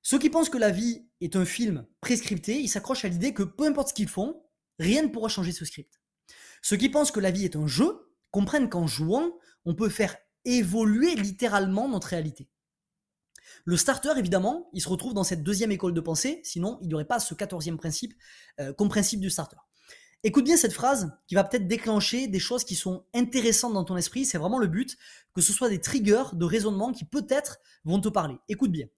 Ceux 0.00 0.18
qui 0.18 0.30
pensent 0.30 0.48
que 0.48 0.56
la 0.56 0.70
vie 0.70 1.06
est 1.20 1.36
un 1.36 1.44
film 1.44 1.86
prescripté, 2.00 2.58
ils 2.58 2.68
s'accrochent 2.68 3.04
à 3.04 3.08
l'idée 3.08 3.34
que 3.34 3.42
peu 3.42 3.66
importe 3.66 3.88
ce 3.90 3.94
qu'ils 3.94 4.08
font, 4.08 4.46
rien 4.78 5.02
ne 5.02 5.08
pourra 5.08 5.28
changer 5.28 5.52
ce 5.52 5.66
script. 5.66 6.00
Ceux 6.62 6.78
qui 6.78 6.88
pensent 6.88 7.12
que 7.12 7.20
la 7.20 7.32
vie 7.32 7.44
est 7.44 7.56
un 7.56 7.66
jeu 7.66 8.14
comprennent 8.30 8.70
qu'en 8.70 8.86
jouant, 8.86 9.36
on 9.66 9.74
peut 9.74 9.90
faire 9.90 10.16
évoluer 10.46 11.14
littéralement 11.16 11.86
notre 11.86 12.08
réalité. 12.08 12.48
Le 13.64 13.76
starter, 13.76 14.12
évidemment, 14.16 14.68
il 14.72 14.80
se 14.80 14.88
retrouve 14.88 15.14
dans 15.14 15.24
cette 15.24 15.42
deuxième 15.42 15.72
école 15.72 15.94
de 15.94 16.00
pensée, 16.00 16.40
sinon 16.44 16.78
il 16.82 16.88
n'y 16.88 16.94
aurait 16.94 17.04
pas 17.04 17.18
ce 17.18 17.34
quatorzième 17.34 17.76
principe 17.76 18.14
euh, 18.60 18.72
comme 18.72 18.88
principe 18.88 19.20
du 19.20 19.30
starter. 19.30 19.56
Écoute 20.22 20.44
bien 20.44 20.56
cette 20.56 20.72
phrase 20.72 21.12
qui 21.28 21.34
va 21.34 21.44
peut-être 21.44 21.68
déclencher 21.68 22.26
des 22.26 22.40
choses 22.40 22.64
qui 22.64 22.74
sont 22.74 23.04
intéressantes 23.14 23.74
dans 23.74 23.84
ton 23.84 23.96
esprit. 23.96 24.24
C'est 24.24 24.38
vraiment 24.38 24.58
le 24.58 24.66
but 24.66 24.96
que 25.34 25.40
ce 25.40 25.52
soit 25.52 25.68
des 25.68 25.80
triggers 25.80 26.24
de 26.32 26.44
raisonnement 26.44 26.92
qui 26.92 27.04
peut-être 27.04 27.58
vont 27.84 28.00
te 28.00 28.08
parler. 28.08 28.36
Écoute 28.48 28.72
bien. 28.72 28.88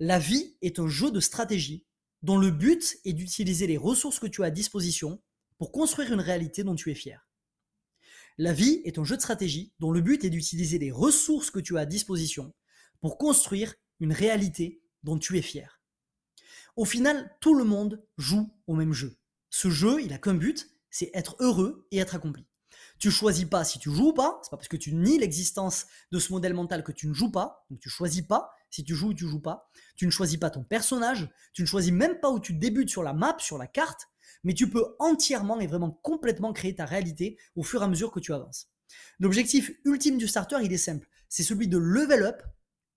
La 0.00 0.18
vie 0.18 0.56
est 0.60 0.78
un 0.78 0.86
jeu 0.86 1.10
de 1.10 1.20
stratégie 1.20 1.86
dont 2.22 2.36
le 2.36 2.50
but 2.50 2.98
est 3.04 3.12
d'utiliser 3.12 3.66
les 3.66 3.78
ressources 3.78 4.18
que 4.18 4.26
tu 4.26 4.42
as 4.42 4.46
à 4.46 4.50
disposition 4.50 5.22
pour 5.56 5.72
construire 5.72 6.12
une 6.12 6.20
réalité 6.20 6.64
dont 6.64 6.74
tu 6.74 6.90
es 6.90 6.94
fier. 6.94 7.26
La 8.36 8.52
vie 8.52 8.82
est 8.84 8.98
un 8.98 9.04
jeu 9.04 9.16
de 9.16 9.22
stratégie 9.22 9.72
dont 9.80 9.90
le 9.90 10.00
but 10.00 10.24
est 10.24 10.30
d'utiliser 10.30 10.78
les 10.78 10.92
ressources 10.92 11.50
que 11.50 11.60
tu 11.60 11.76
as 11.78 11.80
à 11.80 11.86
disposition 11.86 12.54
pour 13.00 13.18
construire 13.18 13.74
une 14.00 14.12
réalité 14.12 14.82
dont 15.02 15.18
tu 15.18 15.38
es 15.38 15.42
fier. 15.42 15.80
Au 16.76 16.84
final, 16.84 17.36
tout 17.40 17.54
le 17.54 17.64
monde 17.64 18.04
joue 18.18 18.52
au 18.66 18.74
même 18.74 18.92
jeu. 18.92 19.16
Ce 19.50 19.70
jeu, 19.70 20.02
il 20.02 20.12
a 20.12 20.18
qu'un 20.18 20.34
but, 20.34 20.70
c'est 20.90 21.10
être 21.14 21.36
heureux 21.40 21.86
et 21.90 21.98
être 21.98 22.14
accompli. 22.14 22.46
Tu 22.98 23.10
choisis 23.10 23.44
pas 23.44 23.64
si 23.64 23.78
tu 23.78 23.90
joues 23.90 24.08
ou 24.08 24.12
pas, 24.12 24.40
c'est 24.42 24.50
pas 24.50 24.56
parce 24.56 24.68
que 24.68 24.76
tu 24.76 24.94
nies 24.94 25.18
l'existence 25.18 25.86
de 26.10 26.18
ce 26.18 26.32
modèle 26.32 26.54
mental 26.54 26.82
que 26.82 26.92
tu 26.92 27.06
ne 27.06 27.14
joues 27.14 27.30
pas, 27.30 27.64
donc 27.70 27.80
tu 27.80 27.88
choisis 27.88 28.22
pas 28.22 28.50
si 28.70 28.84
tu 28.84 28.94
joues 28.94 29.08
ou 29.08 29.14
tu 29.14 29.26
joues 29.26 29.40
pas. 29.40 29.70
Tu 29.96 30.06
ne 30.06 30.10
choisis 30.10 30.36
pas 30.36 30.50
ton 30.50 30.64
personnage, 30.64 31.28
tu 31.52 31.62
ne 31.62 31.66
choisis 31.66 31.92
même 31.92 32.20
pas 32.20 32.30
où 32.30 32.40
tu 32.40 32.54
débutes 32.54 32.90
sur 32.90 33.02
la 33.02 33.12
map, 33.12 33.36
sur 33.38 33.58
la 33.58 33.66
carte, 33.66 34.08
mais 34.44 34.54
tu 34.54 34.68
peux 34.68 34.96
entièrement 34.98 35.60
et 35.60 35.66
vraiment 35.66 35.90
complètement 35.90 36.52
créer 36.52 36.74
ta 36.74 36.84
réalité 36.84 37.38
au 37.56 37.62
fur 37.62 37.82
et 37.82 37.84
à 37.84 37.88
mesure 37.88 38.10
que 38.10 38.20
tu 38.20 38.32
avances. 38.32 38.70
L'objectif 39.18 39.70
ultime 39.84 40.18
du 40.18 40.28
starter, 40.28 40.58
il 40.62 40.72
est 40.72 40.78
simple, 40.78 41.08
c'est 41.28 41.42
celui 41.42 41.68
de 41.68 41.78
level 41.78 42.22
up 42.22 42.42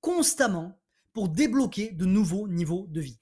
constamment 0.02 0.80
pour 1.14 1.30
débloquer 1.30 1.92
de 1.92 2.06
nouveaux 2.06 2.48
niveaux 2.48 2.88
de 2.90 3.02
vie. 3.02 3.20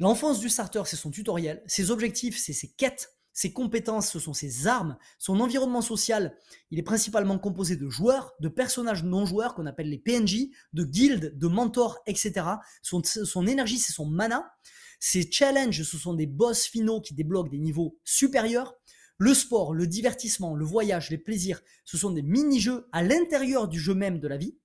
L'enfance 0.00 0.40
du 0.40 0.48
starter, 0.48 0.82
c'est 0.86 0.96
son 0.96 1.10
tutoriel, 1.10 1.62
ses 1.66 1.90
objectifs, 1.90 2.36
c'est 2.38 2.52
ses 2.52 2.68
quêtes, 2.68 3.14
ses 3.32 3.52
compétences, 3.52 4.10
ce 4.10 4.20
sont 4.20 4.32
ses 4.32 4.66
armes, 4.66 4.96
son 5.18 5.40
environnement 5.40 5.82
social, 5.82 6.36
il 6.70 6.78
est 6.78 6.84
principalement 6.84 7.38
composé 7.38 7.76
de 7.76 7.88
joueurs, 7.88 8.32
de 8.40 8.48
personnages 8.48 9.02
non 9.02 9.26
joueurs 9.26 9.54
qu'on 9.54 9.66
appelle 9.66 9.90
les 9.90 9.98
PNJ, 9.98 10.46
de 10.72 10.84
guildes, 10.84 11.36
de 11.36 11.46
mentors, 11.48 11.98
etc. 12.06 12.46
Son, 12.82 13.02
son 13.02 13.46
énergie, 13.46 13.78
c'est 13.78 13.92
son 13.92 14.06
mana. 14.06 14.52
Ses 15.00 15.30
challenges, 15.30 15.82
ce 15.82 15.98
sont 15.98 16.14
des 16.14 16.26
boss 16.26 16.64
finaux 16.64 17.00
qui 17.00 17.14
débloquent 17.14 17.50
des 17.50 17.58
niveaux 17.58 17.98
supérieurs. 18.04 18.74
Le 19.18 19.34
sport, 19.34 19.74
le 19.74 19.86
divertissement, 19.86 20.54
le 20.54 20.64
voyage, 20.64 21.10
les 21.10 21.18
plaisirs, 21.18 21.60
ce 21.84 21.96
sont 21.96 22.10
des 22.10 22.22
mini-jeux 22.22 22.88
à 22.92 23.02
l'intérieur 23.02 23.68
du 23.68 23.78
jeu 23.78 23.94
même 23.94 24.18
de 24.18 24.28
la 24.28 24.36
vie. 24.36 24.56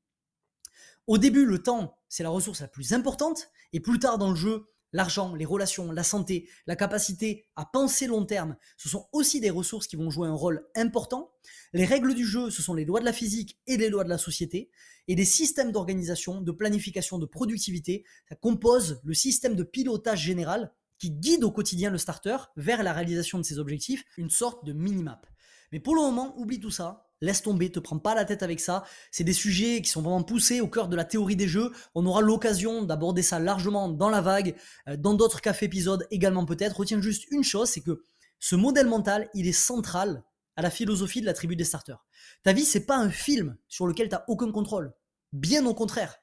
Au 1.10 1.18
début, 1.18 1.48
le 1.48 1.58
temps, 1.58 1.98
c'est 2.08 2.22
la 2.22 2.30
ressource 2.30 2.62
la 2.62 2.68
plus 2.68 2.94
importante, 2.94 3.50
et 3.74 3.80
plus 3.80 3.98
tard 3.98 4.20
dans 4.20 4.30
le 4.30 4.36
jeu, 4.36 4.68
l'argent, 4.94 5.34
les 5.34 5.44
relations, 5.44 5.92
la 5.92 6.04
santé, 6.04 6.48
la 6.68 6.76
capacité 6.76 7.48
à 7.56 7.66
penser 7.66 8.06
long 8.06 8.26
terme, 8.26 8.56
ce 8.78 8.90
sont 8.90 9.08
aussi 9.12 9.42
des 9.42 9.50
ressources 9.50 9.88
qui 9.88 9.96
vont 9.96 10.12
jouer 10.12 10.28
un 10.28 10.36
rôle 10.36 10.68
important. 10.76 11.32
Les 11.74 11.86
règles 11.86 12.14
du 12.14 12.28
jeu, 12.28 12.52
ce 12.52 12.62
sont 12.62 12.76
les 12.76 12.86
lois 12.86 13.00
de 13.00 13.06
la 13.06 13.12
physique 13.12 13.60
et 13.66 13.76
les 13.76 13.90
lois 13.90 14.04
de 14.04 14.10
la 14.10 14.20
société, 14.20 14.70
et 15.08 15.16
des 15.16 15.26
systèmes 15.26 15.72
d'organisation, 15.72 16.42
de 16.42 16.52
planification, 16.52 17.18
de 17.18 17.26
productivité, 17.26 18.06
ça 18.28 18.36
compose 18.36 19.02
le 19.04 19.16
système 19.16 19.56
de 19.56 19.64
pilotage 19.64 20.22
général 20.22 20.72
qui 21.00 21.10
guide 21.10 21.44
au 21.44 21.50
quotidien 21.50 21.90
le 21.90 21.98
starter 21.98 22.38
vers 22.56 22.84
la 22.84 22.94
réalisation 22.94 23.40
de 23.40 23.44
ses 23.44 23.58
objectifs, 23.58 24.04
une 24.18 24.30
sorte 24.30 24.64
de 24.64 24.74
minimap. 24.74 25.26
Mais 25.72 25.80
pour 25.80 25.96
le 25.96 26.02
moment, 26.02 26.38
oublie 26.38 26.60
tout 26.60 26.70
ça, 26.70 27.09
Laisse 27.22 27.42
tomber, 27.42 27.70
te 27.70 27.80
prends 27.80 28.00
pas 28.00 28.16
la 28.16 28.24
tête 28.24 28.44
avec 28.44 28.62
ça. 28.62 28.86
C'est 29.12 29.26
des 29.26 29.34
sujets 29.34 29.82
qui 29.82 29.90
sont 29.90 30.02
vraiment 30.02 30.24
poussés 30.24 30.62
au 30.62 30.68
cœur 30.68 30.88
de 30.88 30.96
la 30.96 31.04
théorie 31.04 31.36
des 31.36 31.50
jeux. 31.50 31.72
On 31.94 32.06
aura 32.06 32.22
l'occasion 32.22 32.84
d'aborder 32.84 33.24
ça 33.24 33.40
largement 33.40 33.90
dans 33.90 34.10
la 34.10 34.22
vague, 34.22 34.56
euh, 34.88 34.96
dans 34.96 35.14
d'autres 35.14 35.42
cafés 35.42 35.66
épisodes 35.66 36.08
également 36.12 36.46
peut-être. 36.46 36.78
Retiens 36.78 37.02
juste 37.02 37.26
une 37.32 37.44
chose, 37.44 37.70
c'est 37.70 37.82
que 37.82 38.04
ce 38.40 38.56
modèle 38.56 38.88
mental, 38.88 39.30
il 39.34 39.48
est 39.48 39.52
central 39.52 40.24
à 40.56 40.62
la 40.62 40.70
philosophie 40.70 41.20
de 41.20 41.26
la 41.26 41.34
tribu 41.34 41.58
des 41.58 41.66
starters. 41.66 42.06
Ta 42.44 42.54
vie, 42.54 42.66
c'est 42.66 42.86
pas 42.86 42.98
un 42.98 43.10
film 43.10 43.58
sur 43.68 43.86
lequel 43.86 44.08
tu 44.08 44.16
n'as 44.16 44.24
aucun 44.28 44.52
contrôle. 44.52 44.94
Bien 45.34 45.66
au 45.66 45.74
contraire. 45.74 46.20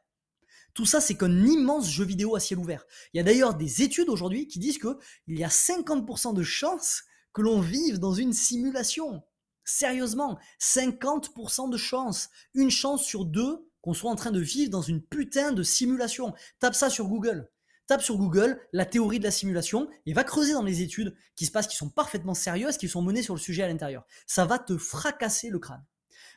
Tout 0.73 0.87
ça, 0.87 1.01
c'est 1.01 1.15
qu'un 1.15 1.45
immense 1.45 1.91
jeu 1.91 2.05
vidéo 2.05 2.37
à 2.37 2.41
ciel 2.41 2.59
ouvert. 2.59 2.85
Il 3.13 3.19
y 3.19 3.21
a 3.21 3.23
d'ailleurs 3.23 3.55
des 3.55 3.83
études 3.83 4.09
aujourd'hui 4.09 4.47
qui 4.47 4.59
disent 4.59 4.79
qu'il 4.79 5.39
y 5.39 5.45
a 5.45 5.49
50% 5.49 6.35
de 6.35 6.43
chances 6.43 7.05
que 7.33 7.43
l'on 7.43 7.61
vive 7.61 7.99
dans 7.99 8.13
une 8.13 8.33
simulation. 8.33 9.23
Sérieusement, 9.66 10.38
50% 10.61 11.70
de 11.70 11.76
chance. 11.76 12.31
Une 12.55 12.70
chance 12.70 13.05
sur 13.05 13.24
deux 13.24 13.68
qu'on 13.83 13.94
soit 13.94 14.11
en 14.11 14.16
train 14.16 14.31
de 14.31 14.40
vivre 14.40 14.70
dans 14.70 14.81
une 14.81 15.02
putain 15.02 15.52
de 15.52 15.64
simulation. 15.64 16.35
Tape 16.61 16.76
ça 16.76 16.88
sur 16.88 17.09
Google. 17.09 17.50
Tape 17.88 18.00
sur 18.02 18.16
Google 18.16 18.61
la 18.72 18.85
théorie 18.85 19.18
de 19.18 19.24
la 19.24 19.33
simulation 19.33 19.88
et 20.07 20.12
va 20.12 20.22
creuser 20.22 20.52
dans 20.52 20.62
les 20.62 20.83
études 20.83 21.16
qui 21.35 21.46
se 21.46 21.50
passent, 21.50 21.66
qui 21.66 21.76
sont 21.76 21.90
parfaitement 21.90 22.35
sérieuses, 22.35 22.79
qui 22.79 22.88
sont 22.88 23.02
menées 23.02 23.22
sur 23.22 23.35
le 23.35 23.40
sujet 23.40 23.64
à 23.64 23.68
l'intérieur. 23.68 24.05
Ça 24.26 24.44
va 24.44 24.61
te 24.61 24.76
fracasser 24.76 25.50
le 25.50 25.59
crâne. 25.59 25.85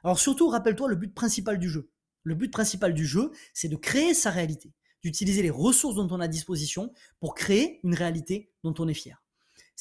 Alors 0.03 0.19
surtout, 0.19 0.47
rappelle-toi 0.49 0.89
le 0.89 0.95
but 0.95 1.13
principal 1.13 1.59
du 1.59 1.69
jeu. 1.69 1.91
Le 2.23 2.33
but 2.33 2.51
principal 2.51 2.95
du 2.95 3.05
jeu, 3.05 3.31
c'est 3.53 3.69
de 3.69 3.75
créer 3.75 4.15
sa 4.15 4.31
réalité, 4.31 4.73
d'utiliser 5.03 5.43
les 5.43 5.49
ressources 5.51 5.95
dont 5.95 6.07
on 6.11 6.19
a 6.19 6.25
à 6.25 6.27
disposition 6.27 6.91
pour 7.19 7.35
créer 7.35 7.79
une 7.83 7.95
réalité 7.95 8.51
dont 8.63 8.73
on 8.79 8.87
est 8.87 8.93
fier. 8.95 9.23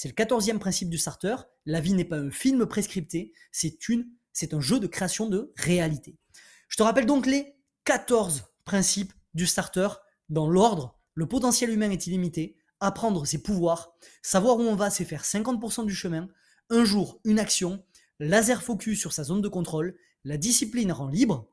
C'est 0.00 0.06
le 0.06 0.14
quatorzième 0.14 0.60
principe 0.60 0.90
du 0.90 0.96
starter. 0.96 1.34
La 1.66 1.80
vie 1.80 1.92
n'est 1.92 2.04
pas 2.04 2.20
un 2.20 2.30
film 2.30 2.66
prescripté, 2.66 3.32
c'est 3.50 3.88
une, 3.88 4.06
c'est 4.32 4.54
un 4.54 4.60
jeu 4.60 4.78
de 4.78 4.86
création 4.86 5.28
de 5.28 5.52
réalité. 5.56 6.16
Je 6.68 6.76
te 6.76 6.84
rappelle 6.84 7.04
donc 7.04 7.26
les 7.26 7.56
14 7.82 8.44
principes 8.64 9.12
du 9.34 9.44
starter 9.44 9.88
dans 10.28 10.48
l'ordre. 10.48 11.00
Le 11.14 11.26
potentiel 11.26 11.70
humain 11.70 11.90
est 11.90 12.06
illimité. 12.06 12.56
Apprendre 12.78 13.26
ses 13.26 13.42
pouvoirs, 13.42 13.92
savoir 14.22 14.58
où 14.58 14.60
on 14.60 14.76
va, 14.76 14.88
c'est 14.88 15.04
faire 15.04 15.24
50% 15.24 15.84
du 15.84 15.96
chemin. 15.96 16.28
Un 16.70 16.84
jour, 16.84 17.18
une 17.24 17.40
action. 17.40 17.84
Laser 18.20 18.62
focus 18.62 19.00
sur 19.00 19.12
sa 19.12 19.24
zone 19.24 19.42
de 19.42 19.48
contrôle. 19.48 19.96
La 20.22 20.36
discipline 20.36 20.92
rend 20.92 21.08
libre. 21.08 21.50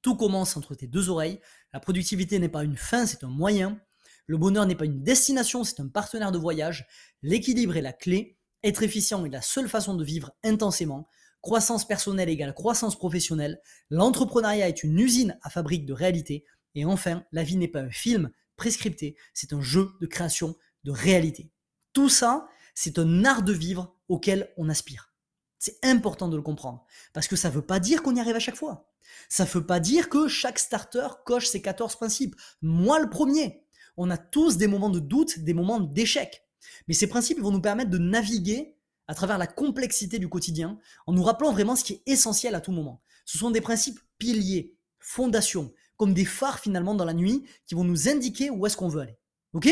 Tout 0.00 0.14
commence 0.14 0.56
entre 0.56 0.76
tes 0.76 0.86
deux 0.86 1.08
oreilles. 1.08 1.40
La 1.72 1.80
productivité 1.80 2.38
n'est 2.38 2.48
pas 2.48 2.62
une 2.62 2.76
fin, 2.76 3.04
c'est 3.04 3.24
un 3.24 3.30
moyen. 3.30 3.80
Le 4.26 4.38
bonheur 4.38 4.66
n'est 4.66 4.74
pas 4.74 4.86
une 4.86 5.02
destination, 5.02 5.64
c'est 5.64 5.80
un 5.80 5.88
partenaire 5.88 6.32
de 6.32 6.38
voyage. 6.38 6.86
L'équilibre 7.22 7.76
est 7.76 7.82
la 7.82 7.92
clé. 7.92 8.38
Être 8.62 8.82
efficient 8.82 9.24
est 9.26 9.30
la 9.30 9.42
seule 9.42 9.68
façon 9.68 9.94
de 9.94 10.04
vivre 10.04 10.32
intensément. 10.42 11.08
Croissance 11.42 11.86
personnelle 11.86 12.30
égale 12.30 12.54
croissance 12.54 12.98
professionnelle. 12.98 13.60
L'entrepreneuriat 13.90 14.68
est 14.68 14.82
une 14.82 14.98
usine 14.98 15.38
à 15.42 15.50
fabrique 15.50 15.84
de 15.84 15.92
réalité. 15.92 16.44
Et 16.74 16.86
enfin, 16.86 17.24
la 17.32 17.42
vie 17.42 17.56
n'est 17.56 17.68
pas 17.68 17.82
un 17.82 17.90
film 17.90 18.30
prescripté, 18.56 19.16
c'est 19.32 19.52
un 19.52 19.60
jeu 19.60 19.90
de 20.00 20.06
création 20.06 20.56
de 20.84 20.90
réalité. 20.90 21.50
Tout 21.92 22.08
ça, 22.08 22.46
c'est 22.74 22.98
un 22.98 23.24
art 23.24 23.42
de 23.42 23.52
vivre 23.52 23.96
auquel 24.08 24.52
on 24.56 24.68
aspire. 24.68 25.12
C'est 25.58 25.78
important 25.82 26.28
de 26.28 26.36
le 26.36 26.42
comprendre. 26.42 26.84
Parce 27.12 27.28
que 27.28 27.36
ça 27.36 27.48
ne 27.48 27.54
veut 27.54 27.66
pas 27.66 27.80
dire 27.80 28.02
qu'on 28.02 28.14
y 28.14 28.20
arrive 28.20 28.36
à 28.36 28.40
chaque 28.40 28.56
fois. 28.56 28.90
Ça 29.28 29.44
ne 29.44 29.48
veut 29.48 29.66
pas 29.66 29.80
dire 29.80 30.08
que 30.08 30.28
chaque 30.28 30.58
starter 30.58 31.08
coche 31.24 31.46
ses 31.46 31.62
14 31.62 31.96
principes. 31.96 32.36
Moi 32.62 32.98
le 32.98 33.08
premier 33.08 33.63
on 33.96 34.10
a 34.10 34.16
tous 34.16 34.56
des 34.56 34.66
moments 34.66 34.90
de 34.90 35.00
doute, 35.00 35.38
des 35.38 35.54
moments 35.54 35.80
d'échec. 35.80 36.42
Mais 36.88 36.94
ces 36.94 37.06
principes 37.06 37.40
vont 37.40 37.50
nous 37.50 37.60
permettre 37.60 37.90
de 37.90 37.98
naviguer 37.98 38.76
à 39.06 39.14
travers 39.14 39.38
la 39.38 39.46
complexité 39.46 40.18
du 40.18 40.28
quotidien 40.28 40.78
en 41.06 41.12
nous 41.12 41.22
rappelant 41.22 41.52
vraiment 41.52 41.76
ce 41.76 41.84
qui 41.84 41.94
est 41.94 42.02
essentiel 42.06 42.54
à 42.54 42.60
tout 42.60 42.72
moment. 42.72 43.02
Ce 43.24 43.38
sont 43.38 43.50
des 43.50 43.60
principes 43.60 44.00
piliers, 44.18 44.74
fondations, 44.98 45.72
comme 45.96 46.14
des 46.14 46.24
phares 46.24 46.58
finalement 46.58 46.94
dans 46.94 47.04
la 47.04 47.14
nuit 47.14 47.44
qui 47.66 47.74
vont 47.74 47.84
nous 47.84 48.08
indiquer 48.08 48.50
où 48.50 48.66
est-ce 48.66 48.76
qu'on 48.76 48.88
veut 48.88 49.02
aller. 49.02 49.18
Ok? 49.52 49.68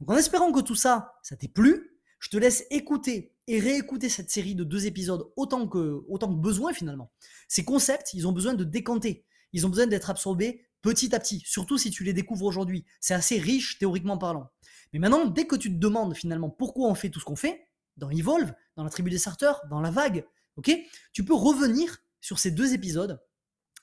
Donc 0.00 0.10
en 0.10 0.16
espérant 0.16 0.52
que 0.52 0.60
tout 0.60 0.74
ça, 0.74 1.14
ça 1.22 1.36
t'ait 1.36 1.48
plu, 1.48 1.98
je 2.18 2.28
te 2.28 2.36
laisse 2.36 2.64
écouter 2.70 3.34
et 3.46 3.58
réécouter 3.58 4.08
cette 4.08 4.30
série 4.30 4.54
de 4.54 4.64
deux 4.64 4.86
épisodes 4.86 5.30
autant 5.36 5.66
que, 5.66 6.04
autant 6.08 6.28
que 6.28 6.40
besoin 6.40 6.72
finalement. 6.72 7.10
Ces 7.48 7.64
concepts, 7.64 8.14
ils 8.14 8.26
ont 8.26 8.32
besoin 8.32 8.54
de 8.54 8.64
décanter, 8.64 9.24
ils 9.52 9.66
ont 9.66 9.68
besoin 9.68 9.86
d'être 9.86 10.10
absorbés 10.10 10.64
petit 10.82 11.14
à 11.14 11.20
petit, 11.20 11.42
surtout 11.46 11.78
si 11.78 11.90
tu 11.90 12.04
les 12.04 12.12
découvres 12.12 12.46
aujourd'hui. 12.46 12.84
C'est 13.00 13.14
assez 13.14 13.38
riche 13.38 13.78
théoriquement 13.78 14.18
parlant. 14.18 14.50
Mais 14.92 14.98
maintenant, 14.98 15.26
dès 15.26 15.46
que 15.46 15.56
tu 15.56 15.70
te 15.70 15.78
demandes 15.78 16.14
finalement 16.16 16.50
pourquoi 16.50 16.88
on 16.88 16.94
fait 16.94 17.10
tout 17.10 17.20
ce 17.20 17.24
qu'on 17.24 17.36
fait, 17.36 17.68
dans 17.96 18.10
Evolve, 18.10 18.52
dans 18.76 18.84
la 18.84 18.90
tribu 18.90 19.10
des 19.10 19.18
starters, 19.18 19.60
dans 19.68 19.80
la 19.80 19.90
vague, 19.90 20.26
ok, 20.56 20.70
tu 21.12 21.24
peux 21.24 21.34
revenir 21.34 21.98
sur 22.20 22.38
ces 22.38 22.50
deux 22.50 22.74
épisodes 22.74 23.20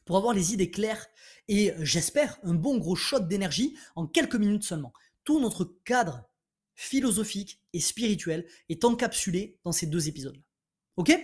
pour 0.06 0.18
avoir 0.18 0.34
les 0.34 0.54
idées 0.54 0.72
claires 0.72 1.06
et 1.48 1.74
j'espère 1.80 2.40
un 2.44 2.54
bon 2.54 2.78
gros 2.78 2.96
shot 2.96 3.20
d'énergie 3.20 3.78
en 3.96 4.08
quelques 4.08 4.36
minutes 4.36 4.64
seulement. 4.64 4.94
Tout 5.24 5.40
notre 5.40 5.66
cadre 5.84 6.24
philosophique 6.76 7.62
et 7.74 7.80
spirituel 7.80 8.48
est 8.70 8.86
encapsulé 8.86 9.60
dans 9.64 9.72
ces 9.72 9.88
deux 9.88 10.08
épisodes-là. 10.08 10.42
Ok? 10.96 11.18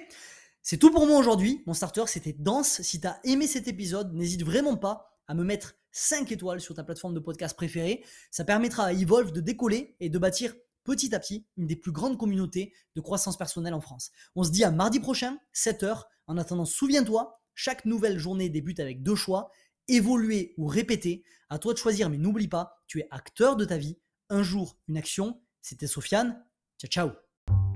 C'est 0.61 0.77
tout 0.77 0.91
pour 0.91 1.07
moi 1.07 1.17
aujourd'hui. 1.17 1.61
Mon 1.65 1.73
starter, 1.73 2.05
c'était 2.07 2.33
dense. 2.33 2.81
Si 2.81 3.01
tu 3.01 3.07
as 3.07 3.19
aimé 3.23 3.47
cet 3.47 3.67
épisode, 3.67 4.13
n'hésite 4.13 4.43
vraiment 4.43 4.77
pas 4.77 5.12
à 5.27 5.33
me 5.33 5.43
mettre 5.43 5.75
5 5.91 6.31
étoiles 6.31 6.61
sur 6.61 6.75
ta 6.75 6.83
plateforme 6.83 7.13
de 7.13 7.19
podcast 7.19 7.55
préférée. 7.55 8.03
Ça 8.31 8.43
permettra 8.43 8.85
à 8.85 8.93
Evolve 8.93 9.31
de 9.31 9.41
décoller 9.41 9.95
et 9.99 10.09
de 10.09 10.17
bâtir 10.17 10.53
petit 10.83 11.15
à 11.15 11.19
petit 11.19 11.45
une 11.57 11.67
des 11.67 11.75
plus 11.75 11.91
grandes 11.91 12.17
communautés 12.17 12.73
de 12.95 13.01
croissance 13.01 13.37
personnelle 13.37 13.73
en 13.73 13.81
France. 13.81 14.11
On 14.35 14.43
se 14.43 14.51
dit 14.51 14.63
à 14.63 14.71
mardi 14.71 14.99
prochain, 14.99 15.37
7h. 15.53 16.03
En 16.27 16.37
attendant, 16.37 16.65
souviens-toi, 16.65 17.39
chaque 17.53 17.85
nouvelle 17.85 18.17
journée 18.17 18.49
débute 18.49 18.79
avec 18.79 19.03
deux 19.03 19.15
choix, 19.15 19.51
évoluer 19.87 20.53
ou 20.57 20.67
répéter. 20.67 21.23
À 21.49 21.59
toi 21.59 21.73
de 21.73 21.77
choisir, 21.77 22.09
mais 22.09 22.17
n'oublie 22.17 22.47
pas, 22.47 22.75
tu 22.87 22.99
es 22.99 23.07
acteur 23.11 23.55
de 23.55 23.65
ta 23.65 23.77
vie. 23.77 23.99
Un 24.29 24.43
jour, 24.43 24.77
une 24.87 24.97
action. 24.97 25.41
C'était 25.61 25.87
Sofiane. 25.87 26.43
Ciao, 26.79 26.89
ciao. 26.89 27.22